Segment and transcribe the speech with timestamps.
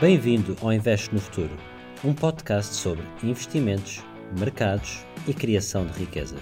[0.00, 1.50] Bem-vindo ao Investe no Futuro,
[2.04, 4.00] um podcast sobre investimentos,
[4.38, 6.36] mercados e criação de riqueza.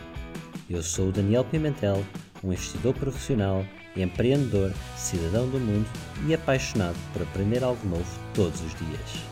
[0.69, 2.05] Eu sou o Daniel Pimentel,
[2.45, 3.65] um investidor profissional,
[3.97, 5.89] empreendedor, cidadão do mundo
[6.27, 9.25] e apaixonado por aprender algo novo todos os dias.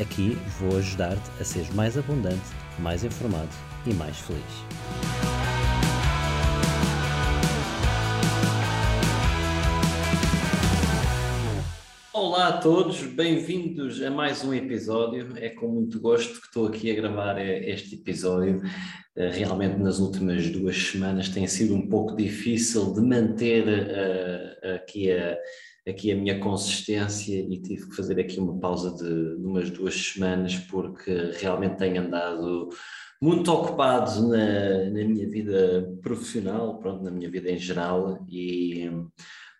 [0.00, 2.48] Aqui vou ajudar-te a seres mais abundante,
[2.78, 3.50] mais informado
[3.84, 5.31] e mais feliz.
[12.32, 15.36] Olá a todos, bem-vindos a mais um episódio.
[15.36, 18.62] É com muito gosto que estou aqui a gravar eh, este episódio.
[19.14, 25.12] Eh, realmente, nas últimas duas semanas tem sido um pouco difícil de manter uh, aqui,
[25.12, 25.36] a,
[25.86, 29.94] aqui a minha consistência e tive que fazer aqui uma pausa de, de umas duas
[29.94, 32.70] semanas porque realmente tenho andado
[33.20, 38.90] muito ocupado na, na minha vida profissional, pronto, na minha vida em geral e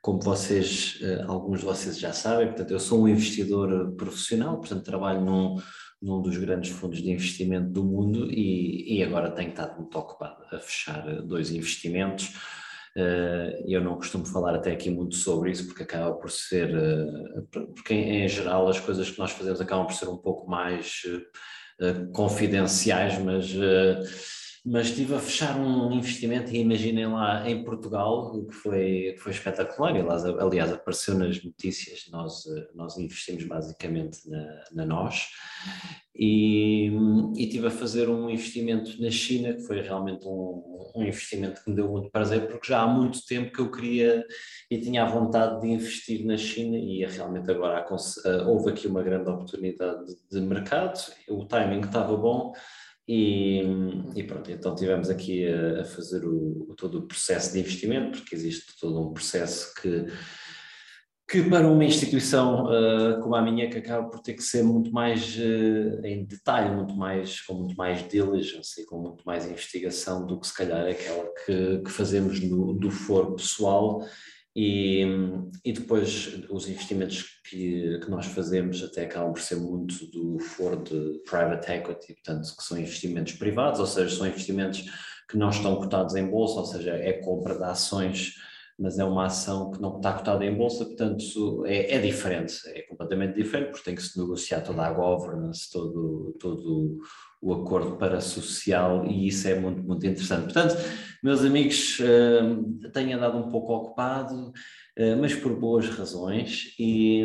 [0.02, 4.82] como vocês, eh, alguns de vocês já sabem, portanto, eu sou um investidor profissional, portanto,
[4.82, 5.56] trabalho num,
[6.02, 10.42] num dos grandes fundos de investimento do mundo e, e agora tenho estado muito ocupado
[10.50, 12.34] a fechar dois investimentos.
[12.96, 17.42] Eh, eu não costumo falar até aqui muito sobre isso porque acaba por ser, eh,
[17.52, 21.02] porque em, geral as coisas que nós fazemos acabam por ser um pouco mais
[22.12, 23.52] confidenciais, mas
[24.64, 29.32] mas estive a fechar um investimento e imaginem lá em Portugal, o que foi, foi
[29.32, 35.26] espetacular, aliás, aliás apareceu nas notícias, nós, nós investimos basicamente na, na nós,
[36.14, 36.90] e,
[37.34, 41.70] e estive a fazer um investimento na China, que foi realmente um, um investimento que
[41.70, 44.24] me deu muito prazer, porque já há muito tempo que eu queria
[44.70, 47.84] e tinha a vontade de investir na China e realmente agora
[48.46, 52.52] houve aqui uma grande oportunidade de mercado, o timing estava bom,
[53.14, 53.60] e,
[54.16, 58.34] e, pronto, então tivemos aqui a, a fazer o, todo o processo de investimento, porque
[58.34, 60.06] existe todo um processo que,
[61.28, 64.90] que para uma instituição uh, como a minha, que acaba por ter que ser muito
[64.90, 70.24] mais uh, em detalhe, muito mais, com muito mais diligence e com muito mais investigação
[70.26, 74.02] do que se calhar aquela que, que fazemos no, do foro pessoal
[74.54, 75.02] e,
[75.64, 80.82] e depois os investimentos que, que nós fazemos até acabam por ser muito do foro
[80.82, 84.84] de private equity, portanto, que são investimentos privados, ou seja, são investimentos
[85.28, 88.34] que não estão cotados em bolsa, ou seja, é compra de ações,
[88.78, 92.82] mas é uma ação que não está cotada em bolsa, portanto é, é diferente, é
[92.82, 96.98] completamente diferente, porque tem que se negociar toda a governance, todo, todo
[97.40, 100.44] o acordo para social e isso é muito, muito interessante.
[100.44, 100.76] Portanto,
[101.22, 107.22] meus amigos, uh, tenho andado um pouco ocupado, uh, mas por boas razões e,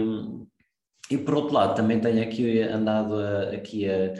[1.12, 4.14] e por outro lado também tenho aqui andado a, aqui a,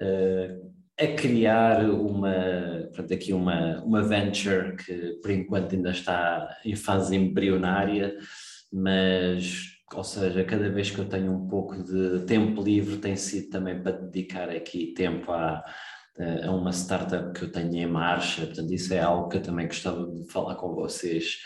[0.00, 0.69] a,
[1.00, 7.16] a criar uma, portanto, aqui uma, uma venture que por enquanto ainda está em fase
[7.16, 8.16] embrionária,
[8.72, 13.50] mas ou seja, cada vez que eu tenho um pouco de tempo livre tem sido
[13.50, 15.64] também para dedicar aqui tempo a,
[16.44, 19.66] a uma startup que eu tenho em marcha, portanto isso é algo que eu também
[19.66, 21.38] gostava de falar com vocês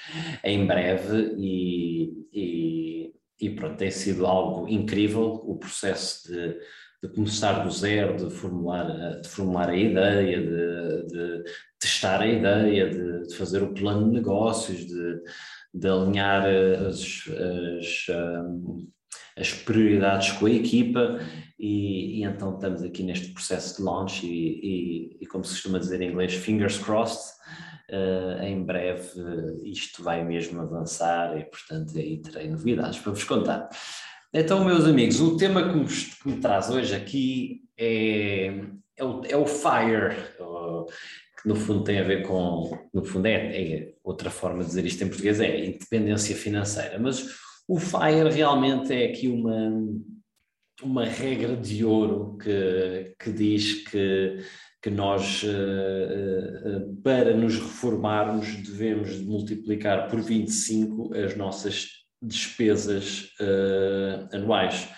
[0.42, 6.58] em breve e, e, e pronto, tem sido algo incrível o processo de,
[7.04, 11.44] de começar do zero, de formular, de formular a ideia, de, de
[11.78, 15.20] testar a ideia, de, de fazer o plano de negócios, de
[15.74, 18.88] de alinhar as, as, um,
[19.36, 21.18] as prioridades com a equipa
[21.58, 25.80] e, e, então estamos aqui neste processo de launch e, e, e como se costuma
[25.80, 27.34] dizer em inglês, fingers crossed,
[27.90, 33.24] uh, em breve uh, isto vai mesmo avançar e portanto aí terei novidades para vos
[33.24, 33.68] contar.
[34.36, 38.46] Então, meus amigos, o tema que me, que me traz hoje aqui é,
[38.96, 40.16] é, o, é o FIRE,
[41.40, 44.84] que no fundo tem a ver com, no fundo é, é, outra forma de dizer
[44.84, 47.24] isto em português, é independência financeira, mas
[47.68, 49.70] o FIRE realmente é aqui uma,
[50.82, 54.44] uma regra de ouro que, que diz que,
[54.82, 64.28] que nós, uh, uh, para nos reformarmos, devemos multiplicar por 25 as nossas despesas uh,
[64.34, 64.88] anuais.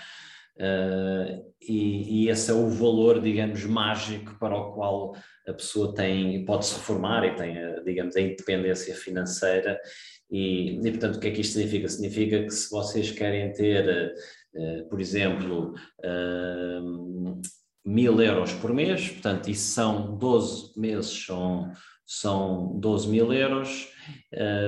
[0.56, 5.14] Uh, e, e, esse é o valor, digamos, mágico para o qual
[5.46, 9.78] a pessoa tem, pode se reformar e tem, a, digamos, a independência financeira.
[10.30, 11.88] E, e, portanto, o que é que isto significa?
[11.88, 14.14] Significa que se vocês querem ter,
[14.54, 15.74] uh, por exemplo,
[17.84, 21.70] mil euros por mês, portanto, isso são 12 meses, são,
[22.06, 23.88] são 12 mil euros,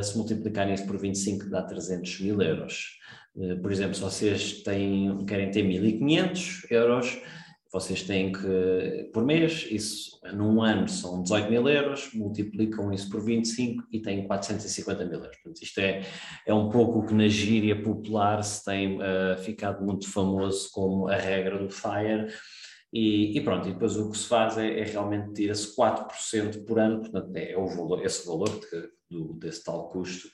[0.02, 2.98] se multiplicarem isso por 25 dá 300 mil euros.
[3.38, 7.18] Eh, por exemplo, se vocês têm, querem ter 1.500 euros,
[7.70, 13.22] vocês têm que, por mês, isso num ano são 18 mil euros, multiplicam isso por
[13.22, 15.36] 25 e têm 450 mil euros.
[15.36, 16.02] Portanto, isto é,
[16.46, 21.08] é um pouco o que na gíria popular se tem uh, ficado muito famoso como
[21.08, 22.32] a regra do FIRE.
[22.92, 26.78] E, e pronto, e depois o que se faz é, é realmente tira-se 4% por
[26.78, 30.28] ano, portanto é, é o valor, esse valor de, do, desse tal custo,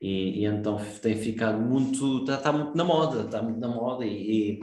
[0.00, 4.06] e, e, então tem ficado muito, está, está, muito na moda, está muito na moda
[4.06, 4.60] e,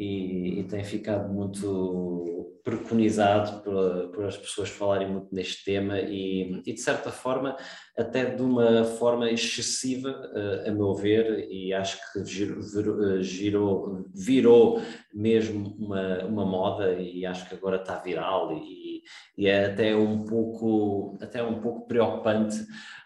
[0.00, 6.62] e, e tem ficado muito preconizado por, por, as pessoas falarem muito neste tema e,
[6.64, 7.56] e, de certa forma
[7.98, 14.82] até de uma forma excessiva uh, a meu ver e acho que girou, girou, virou
[15.12, 19.02] mesmo uma, uma moda e acho que agora está viral e,
[19.36, 22.58] e é até um pouco até um pouco preocupante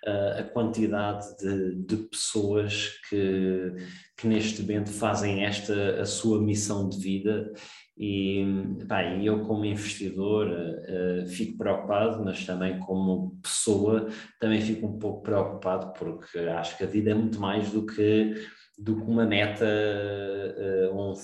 [0.07, 3.73] uh, a quantidade de, de pessoas que
[4.17, 7.53] que neste momento fazem esta a sua missão de vida.
[7.97, 8.45] E
[8.89, 14.09] pá, eu como investidor uh, fico preocupado, mas também como pessoa
[14.41, 18.35] também fico um pouco preocupado porque acho que a vida é muito mais do que
[18.77, 21.15] do que uma meta, uh, um,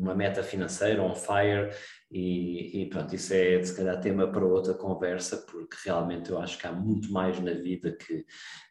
[0.00, 1.70] uma meta financeira, um FIRE,
[2.14, 6.58] e, e, pronto, isso é se calhar tema para outra conversa, porque realmente eu acho
[6.58, 8.26] que há muito mais na vida que,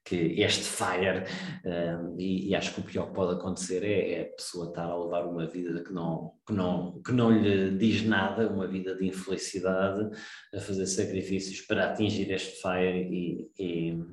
[0.05, 1.23] que este FIRE,
[1.65, 4.85] um, e, e, acho que o pior que pode acontecer é, é, a pessoa estar
[4.85, 8.95] a levar uma vida que não, que, não, que não lhe diz nada, uma vida
[8.95, 10.15] de infelicidade,
[10.53, 14.03] a fazer sacrifícios para atingir este FIRE e, e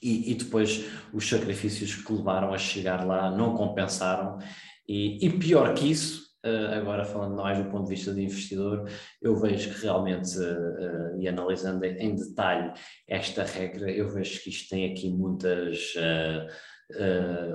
[0.00, 4.38] e, e, depois os sacrifícios que levaram a chegar lá não compensaram.
[4.86, 6.27] E, e pior que isso,
[6.76, 8.88] agora falando mais do ponto de vista do investidor,
[9.20, 12.72] eu vejo que realmente, uh, e analisando em detalhe
[13.06, 15.94] esta regra, eu vejo que isto tem aqui muitas.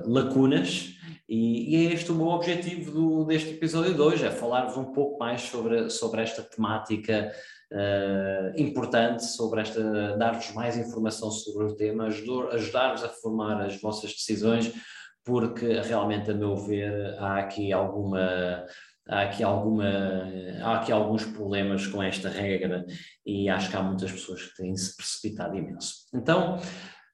[0.06, 0.94] Lacunas
[1.28, 4.92] e, e, é este o meu objetivo do, deste episódio de hoje, é falar-vos um
[4.92, 7.32] pouco mais sobre, sobre esta temática
[7.74, 14.12] uh, importante sobre esta, dar-vos mais informação sobre o tema, ajudar-vos a formar as vossas
[14.12, 14.72] decisões,
[15.24, 18.64] porque realmente, a meu ver, há aqui alguma
[19.08, 19.84] há aqui, alguma,
[20.62, 22.84] há aqui alguns problemas com esta regra
[23.24, 26.06] e acho que há muitas pessoas que têm se precipitado imenso.
[26.14, 26.58] Então,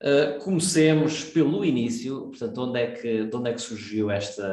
[0.03, 4.49] Uh, comecemos pelo início, portanto, onde é que, de onde é que surgiu esta,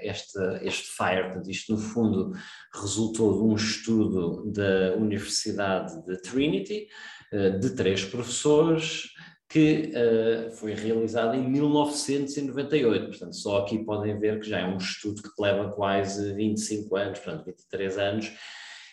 [0.00, 1.24] esta, este FIRE?
[1.24, 2.32] Portanto, isto, no fundo,
[2.72, 6.86] resultou de um estudo da Universidade de Trinity,
[7.32, 9.08] uh, de três professores,
[9.48, 13.06] que uh, foi realizado em 1998.
[13.08, 17.18] Portanto, só aqui podem ver que já é um estudo que leva quase 25 anos,
[17.18, 18.32] portanto, 23 anos.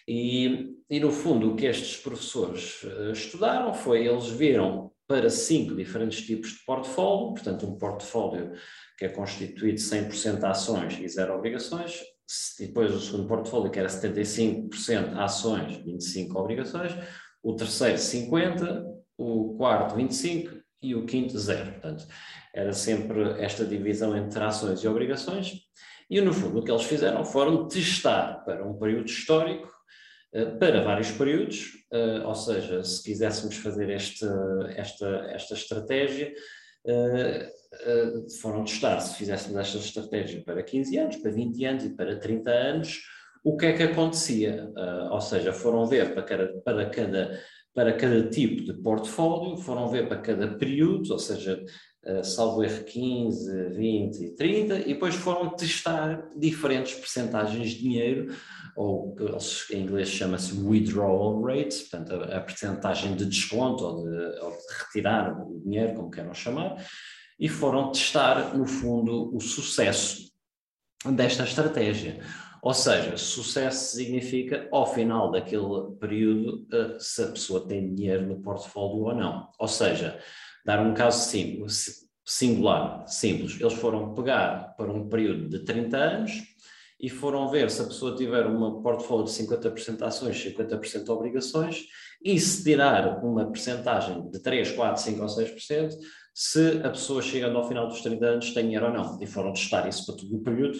[0.07, 6.25] E, e no fundo, o que estes professores estudaram foi, eles viram para cinco diferentes
[6.25, 8.53] tipos de portfólio, portanto, um portfólio
[8.97, 12.01] que é constituído de 100% de ações e zero obrigações,
[12.57, 16.93] depois o segundo portfólio que era 75% ações, 25 obrigações,
[17.43, 18.85] o terceiro 50,
[19.21, 21.71] o quarto 25 e o quinto zero.
[21.71, 22.07] Portanto,
[22.53, 25.61] era sempre esta divisão entre ações e obrigações.
[26.09, 29.71] E no fundo o que eles fizeram foram testar para um período histórico
[30.33, 34.25] eh, para vários períodos, eh, ou seja, se quiséssemos fazer este,
[34.75, 36.33] esta, esta estratégia,
[36.85, 37.51] eh,
[38.41, 42.51] foram testar se fizéssemos esta estratégia para 15 anos, para 20 anos e para 30
[42.51, 42.99] anos,
[43.43, 44.69] o que é que acontecia?
[45.09, 47.39] ou seja, foram ver para cada, para cada,
[47.73, 51.63] para cada tipo de portfólio, foram ver para cada período, ou seja,
[52.23, 58.35] salvo erro 15, 20 e 30, e depois foram testar diferentes percentagens de dinheiro
[58.75, 59.15] ou
[59.71, 64.83] em inglês chama-se withdrawal rate, portanto a, a percentagem de desconto ou de, ou de
[64.83, 66.83] retirar o dinheiro, como queiram chamar,
[67.39, 70.31] e foram testar, no fundo, o sucesso
[71.05, 72.19] desta estratégia.
[72.61, 78.39] Ou seja, sucesso significa, ao final daquele período, eh, se a pessoa tem dinheiro no
[78.39, 79.49] portfólio ou não.
[79.57, 80.19] Ou seja,
[80.63, 86.31] dar um caso simples, singular, simples, eles foram pegar para um período de 30 anos
[86.99, 91.87] e foram ver se a pessoa tiver um portfólio de 50% ações, 50% obrigações,
[92.23, 95.95] e se tirar uma percentagem de 3, 4, 5 ou 6%,
[96.31, 99.19] se a pessoa chegando ao final dos 30 anos tem dinheiro ou não.
[99.19, 100.77] E foram testar isso para todo o período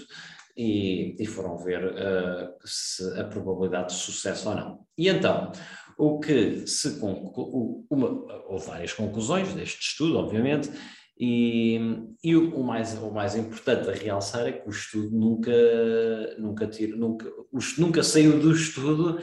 [0.55, 4.79] e, e foram ver uh, se a probabilidade de sucesso ou não.
[4.97, 5.51] E então,
[5.97, 8.07] o que se conclu, uma,
[8.47, 10.71] ou várias conclusões deste estudo, obviamente,
[11.19, 11.79] e,
[12.23, 15.51] e o, o, mais, o mais importante a realçar é que o estudo nunca,
[16.39, 17.31] nunca, tira, nunca,
[17.77, 19.21] nunca saiu do estudo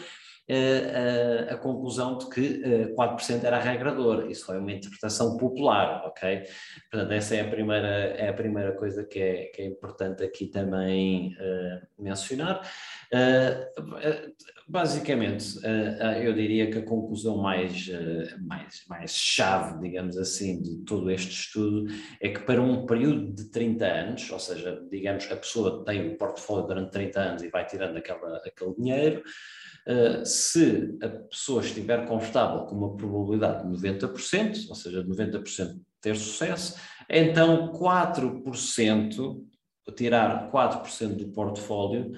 [1.51, 2.63] a, conclusão de que
[2.97, 4.31] 4% era a.
[4.31, 6.43] Isso foi uma interpretação popular, ok?
[6.91, 10.47] Portanto, essa é a primeira, é a primeira coisa que é, que é importante aqui
[10.47, 12.63] também uh, mencionar.
[13.13, 14.33] Uh,
[14.67, 15.59] basicamente,
[16.23, 17.91] eu diria que a conclusão mais,
[18.41, 21.87] mais, mais chave, digamos assim, de todo este estudo
[22.21, 26.19] é que para um período de 30 anos, ou seja, digamos, a pessoa tem o
[26.19, 29.23] portfólio durante 30 anos e vai tirando aquela, aquele dinheiro,
[29.89, 35.81] Uh, se a pessoa estiver confortável com uma probabilidade de 90%, ou seja, de 90%
[36.03, 36.79] ter sucesso,
[37.09, 39.43] então 4%,
[39.97, 42.13] tirar 4% do portfólio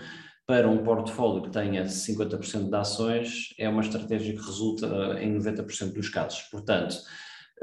[0.47, 4.87] para um portfólio que tenha 50% de ações é uma estratégia que resulta
[5.21, 6.41] em 90% dos casos.
[6.51, 6.97] Portanto,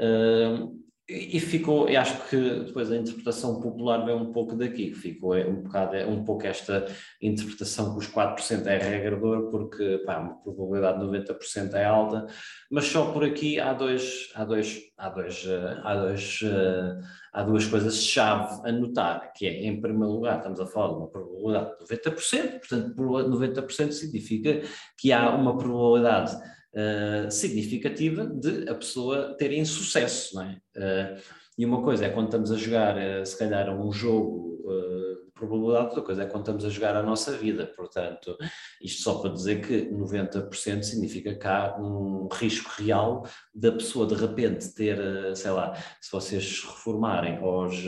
[0.00, 5.34] uh, e ficou, e acho que depois a interpretação popular vem um pouco daqui, ficou
[5.34, 6.86] é um bocado, é um pouco esta
[7.22, 12.26] interpretação que os 4% é regrador, porque pá, uma probabilidade de 90% é alta,
[12.70, 15.48] mas só por aqui há dois, há dois, há dois,
[15.82, 16.40] há dois,
[17.32, 21.08] há duas coisas-chave a notar, que é, em primeiro lugar, estamos a falar de uma
[21.08, 24.60] probabilidade de 90%, portanto, 90% significa
[24.98, 26.36] que há uma probabilidade
[26.74, 30.60] uh, significativa de a pessoa ter insucesso, não é?
[30.76, 31.20] Uh,
[31.56, 34.48] e uma coisa é quando estamos a jogar, uh, se calhar, um jogo
[35.24, 37.72] de probabilidade, outra coisa é quando estamos a jogar a nossa vida.
[37.74, 38.36] Portanto,
[38.82, 44.14] isto só para dizer que 90% significa que há um risco real da pessoa de
[44.14, 44.98] repente ter,
[45.34, 47.82] sei lá, se vocês se reformarem aos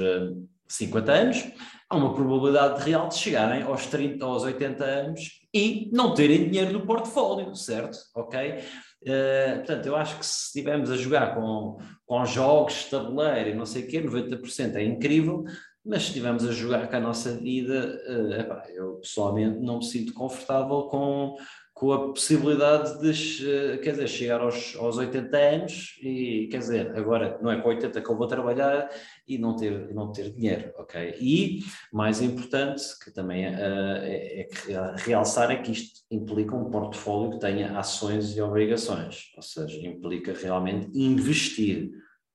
[0.68, 1.52] 50 anos,
[1.90, 6.72] há uma probabilidade real de chegarem aos 30, aos 80 anos e não terem dinheiro
[6.72, 7.98] no portfólio, certo?
[8.14, 8.58] Ok?
[9.02, 13.66] Uh, portanto, eu acho que se estivermos a jogar com, com jogos, tabuleiro e não
[13.66, 15.44] sei o quê, 90% é incrível,
[15.84, 19.84] mas se estivermos a jogar com a nossa vida, uh, epá, eu pessoalmente não me
[19.84, 21.36] sinto confortável com,
[21.80, 27.38] com a possibilidade de, quer dizer, chegar aos, aos 80 anos e, quer dizer, agora
[27.40, 28.90] não é com 80 que eu vou trabalhar
[29.26, 31.16] e não ter, não ter dinheiro, ok?
[31.18, 31.60] E,
[31.90, 37.40] mais importante, que também uh, é, é realçar é que isto implica um portfólio que
[37.40, 41.92] tenha ações e obrigações, ou seja, implica realmente investir.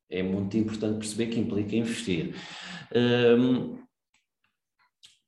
[0.09, 2.33] É muito importante perceber que implica investir.
[2.95, 3.84] Um,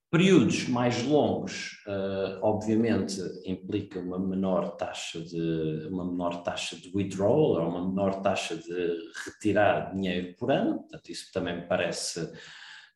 [0.10, 7.62] Períodos mais longos, uh, obviamente, implica uma menor taxa de uma menor taxa de withdrawal,
[7.62, 10.80] ou uma menor taxa de retirar dinheiro por ano.
[10.80, 12.32] Portanto, isso também parece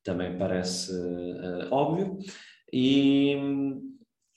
[0.03, 2.17] também parece uh, óbvio.
[2.71, 3.35] E,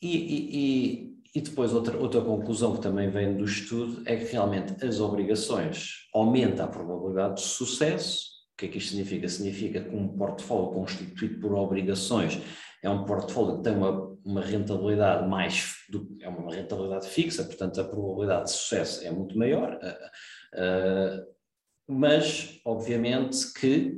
[0.02, 4.84] e, e, e, depois outra, outra conclusão que também vem do estudo é que realmente
[4.84, 8.34] as obrigações aumentam a probabilidade de sucesso.
[8.52, 9.28] O que é que isto significa?
[9.28, 12.40] Significa que um portfólio constituído por obrigações
[12.84, 17.80] é um portfólio que tem uma, uma rentabilidade mais, do, é uma rentabilidade fixa, portanto
[17.80, 21.26] a probabilidade de sucesso é muito maior, uh, uh,
[21.88, 23.94] mas obviamente que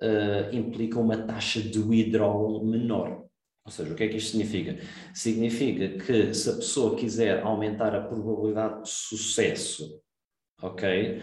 [0.00, 3.24] uh, implica uma taxa de withdrawal menor.
[3.64, 4.78] Ou seja, o que é que isto significa?
[5.12, 10.00] Significa que se a pessoa quiser aumentar a probabilidade de sucesso,
[10.62, 11.20] ok?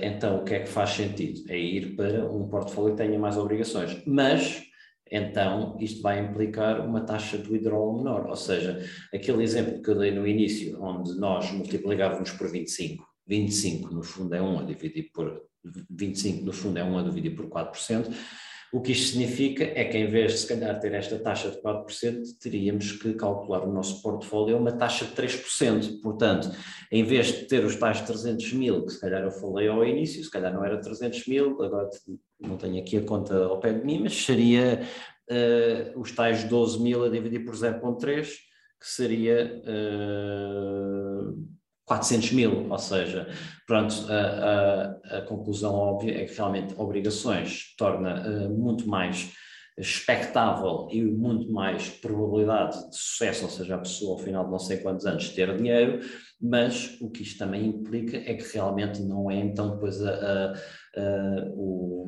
[0.00, 1.42] então o que é que faz sentido?
[1.50, 4.02] É ir para um portfólio que tenha mais obrigações.
[4.06, 4.69] Mas
[5.10, 8.26] então isto vai implicar uma taxa de withdrawal menor.
[8.28, 13.92] Ou seja, aquele exemplo que eu dei no início, onde nós multiplicávamos por 25, 25
[13.92, 15.42] no fundo é 1 a dividir por
[15.90, 18.14] 25 no fundo é 1 a dividir por 4%,
[18.72, 21.60] o que isto significa é que em vez de se calhar ter esta taxa de
[21.60, 26.00] 4%, teríamos que calcular o nosso portfólio uma taxa de 3%.
[26.00, 26.50] Portanto,
[26.90, 30.22] em vez de ter os tais 300 mil, que se calhar eu falei ao início,
[30.22, 31.90] se calhar não era 300 mil, agora
[32.40, 34.80] não tenho aqui a conta ao pé de mim, mas seria
[35.28, 38.28] uh, os tais 12 mil a dividir por 0.3,
[38.80, 41.59] que seria uh,
[41.90, 43.26] 400 mil, ou seja,
[43.66, 49.32] pronto, a, a, a, conclusão óbvia é que realmente obrigações torna uh, muito mais
[49.76, 54.58] expectável e muito mais probabilidade de sucesso, ou seja, a pessoa ao final de não
[54.60, 55.98] sei quantos anos ter dinheiro,
[56.40, 60.54] mas o que isto também implica é que realmente não é então depois a, a,
[61.56, 62.06] o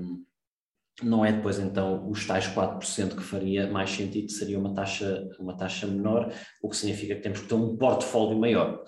[1.02, 5.56] não é depois então os tais 4% que faria mais sentido, seria uma taxa, uma
[5.56, 8.84] taxa menor, o que significa que temos que ter um portfólio maior.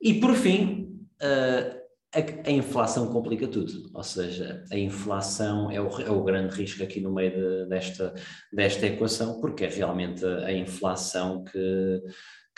[0.00, 1.76] E por fim, uh,
[2.16, 6.82] a, a, inflação complica tudo, ou seja, a inflação é o, é o grande risco
[6.82, 8.14] aqui no meio de, desta,
[8.52, 12.02] desta equação, porque é realmente a, inflação que,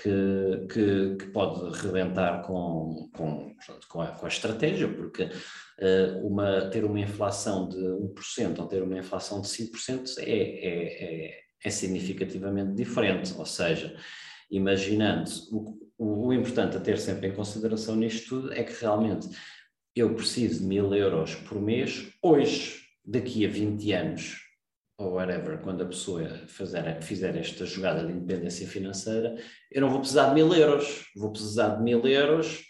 [0.00, 3.54] que, que, que, pode rebentar com, com,
[3.88, 8.82] com, a, com a estratégia, porque uh, uma, ter uma inflação de 1% ou ter
[8.82, 13.96] uma inflação de 5% é, é, é, é significativamente diferente, ou seja,
[14.50, 19.28] imaginando o, o, o importante a ter sempre em consideração nisto tudo é que realmente
[19.94, 24.36] eu preciso de mil euros por mês hoje, daqui a 20 anos,
[24.96, 29.36] ou whatever, quando a pessoa fazer, fizer esta jogada de independência financeira,
[29.70, 32.64] eu não vou precisar de mil euros, vou precisar de mil euros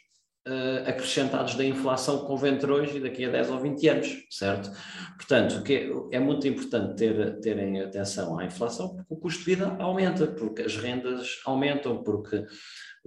[0.46, 4.26] uh, acrescentados da inflação que convém ter hoje e daqui a 10 ou 20 anos,
[4.30, 4.70] certo?
[5.16, 9.54] Portanto, que é, é muito importante ter, terem atenção à inflação, porque o custo de
[9.54, 12.44] vida aumenta, porque as rendas aumentam, porque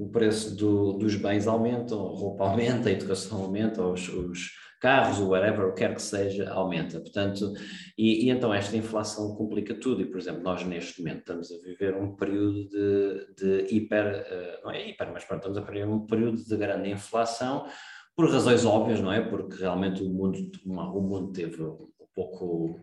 [0.01, 5.20] o preço do, dos bens aumenta, a roupa aumenta, a educação aumenta, os, os carros,
[5.20, 7.00] o whatever, o que quer que seja, aumenta.
[7.00, 7.53] Portanto,
[7.96, 10.01] e, e, então esta inflação complica tudo.
[10.01, 14.65] E, por exemplo, nós neste momento estamos a viver um período de, de hiper, uh,
[14.65, 17.67] não é hiper, mas pronto, estamos a viver um período de grande inflação
[18.15, 19.22] por razões óbvias, não é?
[19.22, 22.79] Porque realmente o mundo, o mundo teve um pouco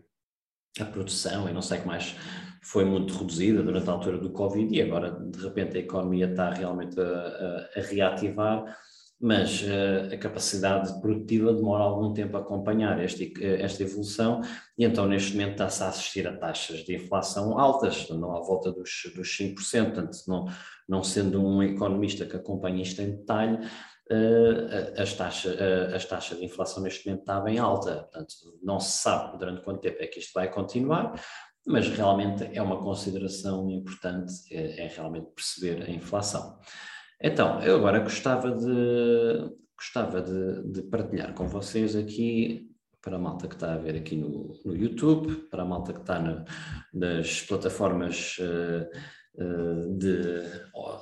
[0.79, 2.15] a produção e não sei o que mais
[2.61, 6.51] foi muito reduzida durante a altura do Covid e agora de repente a economia está
[6.51, 8.77] realmente a, a, a reativar,
[9.19, 14.41] mas uh, a capacidade produtiva demora algum tempo a acompanhar este, esta evolução
[14.77, 18.71] e então neste momento está-se a assistir a taxas de inflação altas, não à volta
[18.71, 20.45] dos, dos 5%, portanto não,
[20.87, 23.59] não sendo um economista que acompanha isto em detalhe,
[24.97, 25.55] as, taxas,
[25.93, 29.81] as taxas de inflação neste momento está bem alta, portanto não se sabe durante quanto
[29.81, 31.13] tempo é que isto vai continuar,
[31.67, 36.57] mas realmente é uma consideração importante, é, é realmente perceber a inflação.
[37.21, 42.69] Então, eu agora gostava de, gostava de, de, partilhar com vocês aqui,
[43.01, 45.99] para a malta que está a ver aqui no, no YouTube, para a malta que
[45.99, 46.43] está no,
[46.93, 48.89] nas plataformas uh,
[49.97, 50.41] de,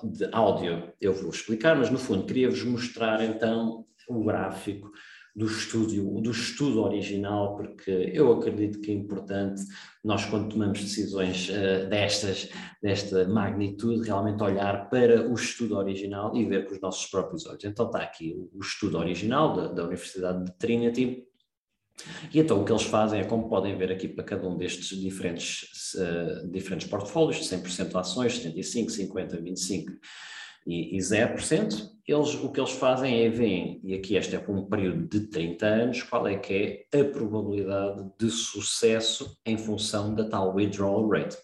[0.03, 4.91] de áudio, eu vou explicar, mas no fundo queria-vos mostrar então o gráfico
[5.37, 9.61] do estudo, do estudo original, porque eu acredito que é importante
[10.03, 12.49] nós, quando tomamos decisões uh, destas,
[12.81, 17.63] desta magnitude, realmente olhar para o estudo original e ver com os nossos próprios olhos.
[17.63, 21.26] Então está aqui o estudo original da, da Universidade de Trinity,
[22.33, 24.97] e então o que eles fazem é, como podem ver aqui para cada um destes
[24.99, 29.91] diferentes, uh, diferentes portfólios, de 100% ações, 75, 50, 25
[30.65, 34.55] e, e 0%, eles, o que eles fazem é veem, e aqui este é por
[34.55, 40.13] um período de 30 anos, qual é que é a probabilidade de sucesso em função
[40.13, 41.37] da tal withdrawal rate.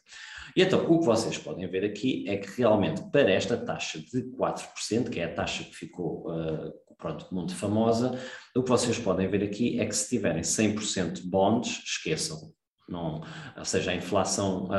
[0.56, 4.22] E então, o que vocês podem ver aqui é que realmente para esta taxa de
[4.38, 6.72] 4%, que é a taxa que ficou uh,
[7.04, 8.18] pronto, muito famosa,
[8.56, 12.54] o que vocês podem ver aqui é que se tiverem 100% bonds, esqueçam,
[12.88, 13.22] não,
[13.58, 14.70] ou seja, a inflação,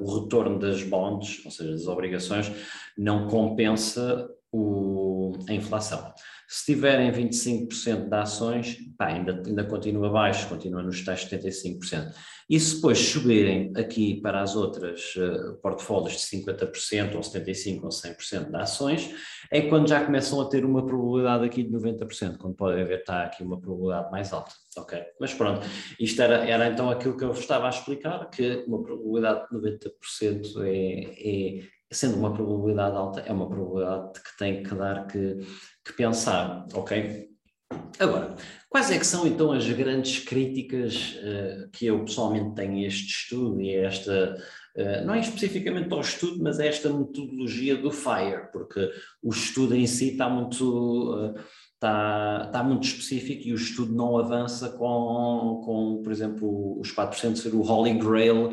[0.00, 2.50] o retorno das bonds, ou seja, das obrigações,
[2.98, 6.12] não compensa o, a inflação.
[6.48, 12.12] Se tiverem 25% de ações, pá, ainda, ainda continua baixo, continua nos tais 75%.
[12.52, 17.88] E se depois subirem aqui para as outras uh, portfólios de 50% ou 75% ou
[17.88, 19.14] 100% de ações,
[19.50, 23.22] é quando já começam a ter uma probabilidade aqui de 90%, quando podem ver está
[23.22, 24.52] aqui uma probabilidade mais alta.
[24.76, 25.66] Ok, mas pronto,
[25.98, 30.62] isto era, era então aquilo que eu estava a explicar, que uma probabilidade de 90%
[30.62, 35.38] é, é sendo uma probabilidade alta, é uma probabilidade que tem que dar que,
[35.86, 37.31] que pensar, ok?
[37.98, 38.34] Agora,
[38.68, 43.08] quais é que são então as grandes críticas uh, que eu pessoalmente tenho a este
[43.08, 44.36] estudo e a esta,
[44.76, 48.90] uh, não é especificamente ao estudo, mas a esta metodologia do FIRE, porque
[49.22, 51.14] o estudo em si está muito...
[51.14, 51.34] Uh,
[51.82, 57.34] está, está muito específico e o estudo não avança com, com por exemplo, os 4%
[57.34, 58.52] ser o Holy Grail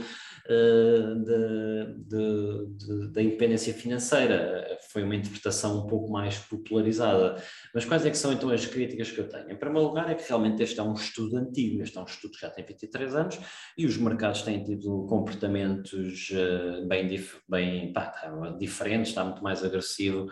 [3.11, 4.79] da independência financeira.
[4.91, 7.41] Foi uma interpretação um pouco mais popularizada.
[7.73, 9.51] Mas quais é que são então as críticas que eu tenho?
[9.51, 12.31] Em primeiro lugar é que realmente este é um estudo antigo, este é um estudo
[12.31, 13.39] que já tem 23 anos
[13.77, 19.43] e os mercados têm tido comportamentos uh, bem, dif bem pá, tá, diferentes, está muito
[19.43, 20.27] mais agressivo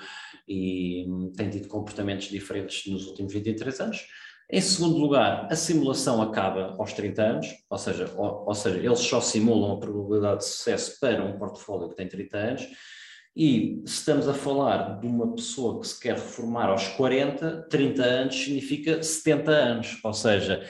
[0.47, 4.07] e um, tem tido comportamentos diferentes nos últimos 23 anos.
[4.49, 8.99] Em segundo lugar, a simulação acaba aos 30 anos, ou seja, ou, ou, seja, eles
[8.99, 12.67] só simulam a probabilidade de sucesso para um portfólio que tem 30 anos.
[13.35, 18.03] E se estamos a falar de uma pessoa que se quer reformar aos 40, 30
[18.03, 20.65] anos significa 70 anos, ou seja,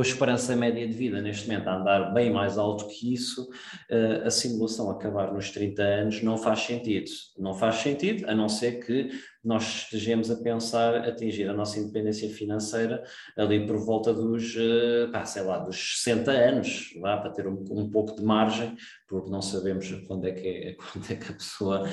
[0.00, 3.50] com a esperança média de vida neste momento a andar bem mais alto que isso,
[3.90, 7.10] eh, a simulação acabar nos 30 anos não faz sentido.
[7.38, 9.10] Não faz sentido, a não ser que
[9.44, 13.04] nós estejamos a pensar atingir a nossa independência financeira
[13.36, 17.62] ali por volta dos, eh, pá, sei lá, dos 60 anos, lá, para ter um,
[17.70, 18.74] um, pouco de margem,
[19.06, 21.86] porque não sabemos quando é que, é, quando é que a pessoa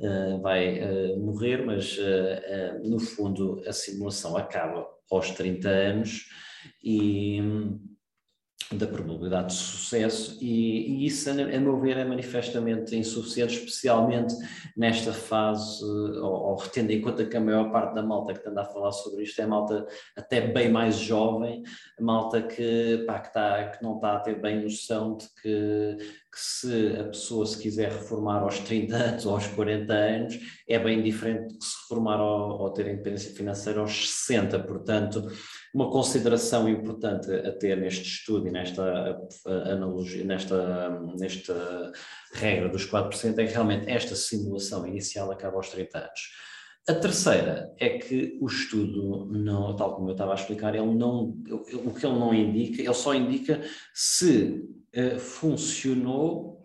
[0.00, 6.26] uh, vai uh, morrer, mas uh, no fundo a simulação acaba aos 30 anos
[6.82, 7.40] e,
[8.72, 10.38] da probabilidade de sucesso.
[10.40, 14.34] E, e, isso, a meu ver, é manifestamente insuficiente, especialmente
[14.76, 18.62] nesta fase, ou, ou retendo em conta que a maior parte da malta que anda
[18.62, 21.62] a falar sobre isto é malta até bem mais jovem,
[22.00, 26.40] malta que, pá, que, tá, que não está a ter bem noção de que, que
[26.40, 31.02] se a pessoa se quiser reformar aos 30 anos ou aos 40 anos, é bem
[31.02, 35.28] diferente de se reformar ou, ou ter independência financeira aos 60, portanto
[35.74, 41.92] uma consideração importante a ter neste estudo e nesta analogia, nesta, nesta
[42.32, 46.20] regra dos 4% é que realmente esta simulação inicial acaba aos 30 anos.
[46.86, 51.34] A terceira é que o estudo, não, tal como eu estava a explicar, ele não,
[51.50, 53.60] o que ele não indica, ele só indica
[53.92, 56.63] se uh, funcionou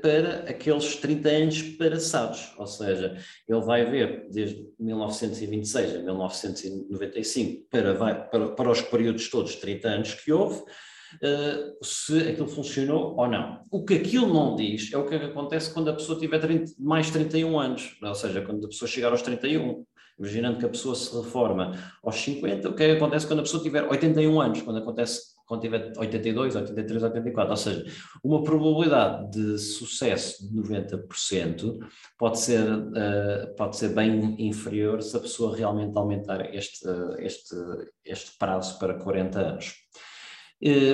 [0.00, 7.94] para aqueles 30 anos passados, ou seja, ele vai ver desde 1926 a 1995 para,
[7.94, 13.28] vai, para, para os períodos todos, 30 anos que houve, uh, se aquilo funcionou ou
[13.28, 13.62] não.
[13.70, 16.72] O que aquilo não diz é o que, é acontece quando a pessoa tiver 30,
[16.78, 19.84] mais 31 anos, ou seja, quando a pessoa chegar aos 31.
[20.18, 23.42] Imaginando que a pessoa se reforma aos 50, o que é que acontece quando a
[23.42, 27.86] pessoa tiver 81 anos, quando acontece quando tiver 82, 83, 84, ou seja,
[28.22, 31.78] uma probabilidade de sucesso de 90%
[32.18, 36.86] pode ser, uh, pode ser bem inferior se a pessoa realmente aumentar este,
[37.20, 37.56] este,
[38.04, 39.74] este prazo para 40 anos.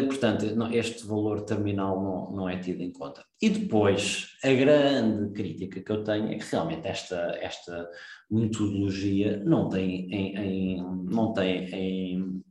[0.06, 3.24] Portanto, não, este valor terminal não, não é tido em conta.
[3.40, 7.88] E depois, a grande crítica que eu tenho é que realmente esta, esta
[8.30, 12.44] metodologia não tem em, em não tem em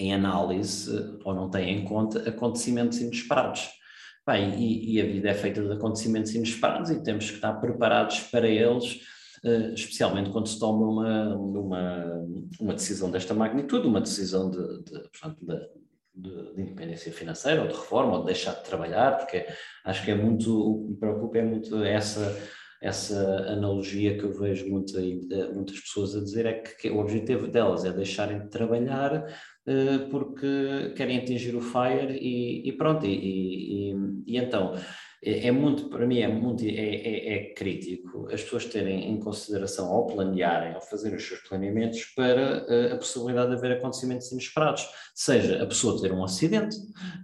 [0.00, 0.90] em análise
[1.24, 3.68] ou não tem em conta acontecimentos inesperados.
[4.26, 8.20] Bem, e, e, a vida é feita de acontecimentos inesperados e temos que estar preparados
[8.20, 9.00] para eles,
[9.44, 12.26] uh, especialmente quando se toma uma, uma,
[12.60, 17.74] uma, decisão desta magnitude, uma decisão de, de, portanto, de, de, independência financeira ou de
[17.74, 19.46] reforma ou de deixar de trabalhar, porque
[19.84, 22.38] acho que é muito, o que me preocupa é muito essa
[22.80, 25.20] essa analogia que eu vejo muito aí,
[25.52, 29.26] muitas pessoas a dizer é que, o objetivo delas é deixarem de trabalhar
[29.66, 33.94] uh, porque querem atingir o FIRE e, e pronto, e, e,
[34.26, 34.74] e então
[35.22, 39.18] é, é, muito, para mim é muito, é, é, é, crítico as pessoas terem em
[39.18, 44.32] consideração ao planearem, ao fazerem os seus planeamentos para uh, a possibilidade de haver acontecimentos
[44.32, 46.74] inesperados, seja a pessoa ter um acidente,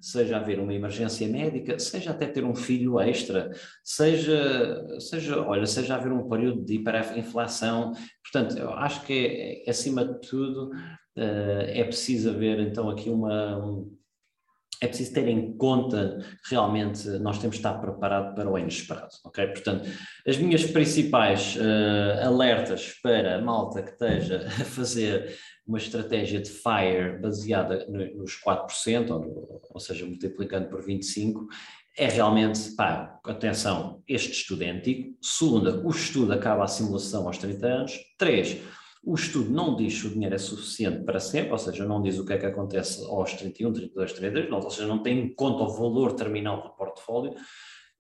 [0.02, 3.50] seja haver uma emergência médica, seja até ter um filho extra,
[3.82, 10.04] seja, seja olha, seja haver um período de hiperinflação, portanto, eu acho que é, acima
[10.04, 13.96] de tudo uh, é preciso haver então aqui uma, um,
[14.80, 19.46] é preciso ter em conta realmente nós temos de estar preparados para o inesperado, ok?
[19.48, 19.88] Portanto,
[20.26, 25.34] as minhas principais uh, alertas para a malta que esteja a fazer
[25.66, 31.46] uma estratégia de FIRE baseada no, nos 4%, ou, ou seja, multiplicando por 25,
[31.98, 35.16] é realmente, pá, atenção, este estudo é antigo.
[35.22, 37.98] Segunda, o estudo acaba a simulação aos 30 anos.
[38.18, 38.58] Três,
[39.06, 42.18] o estudo não diz se o dinheiro é suficiente para sempre, ou seja, não diz
[42.18, 45.62] o que é que acontece aos 31, 32, 32, ou seja, não tem em conta
[45.62, 47.32] o valor terminal do portfólio.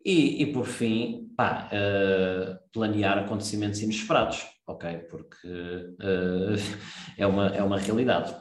[0.04, 4.98] E, e por fim, pá, uh, planear acontecimentos inesperados, ok?
[5.08, 6.56] Porque uh,
[7.16, 8.34] é, uma, é uma realidade.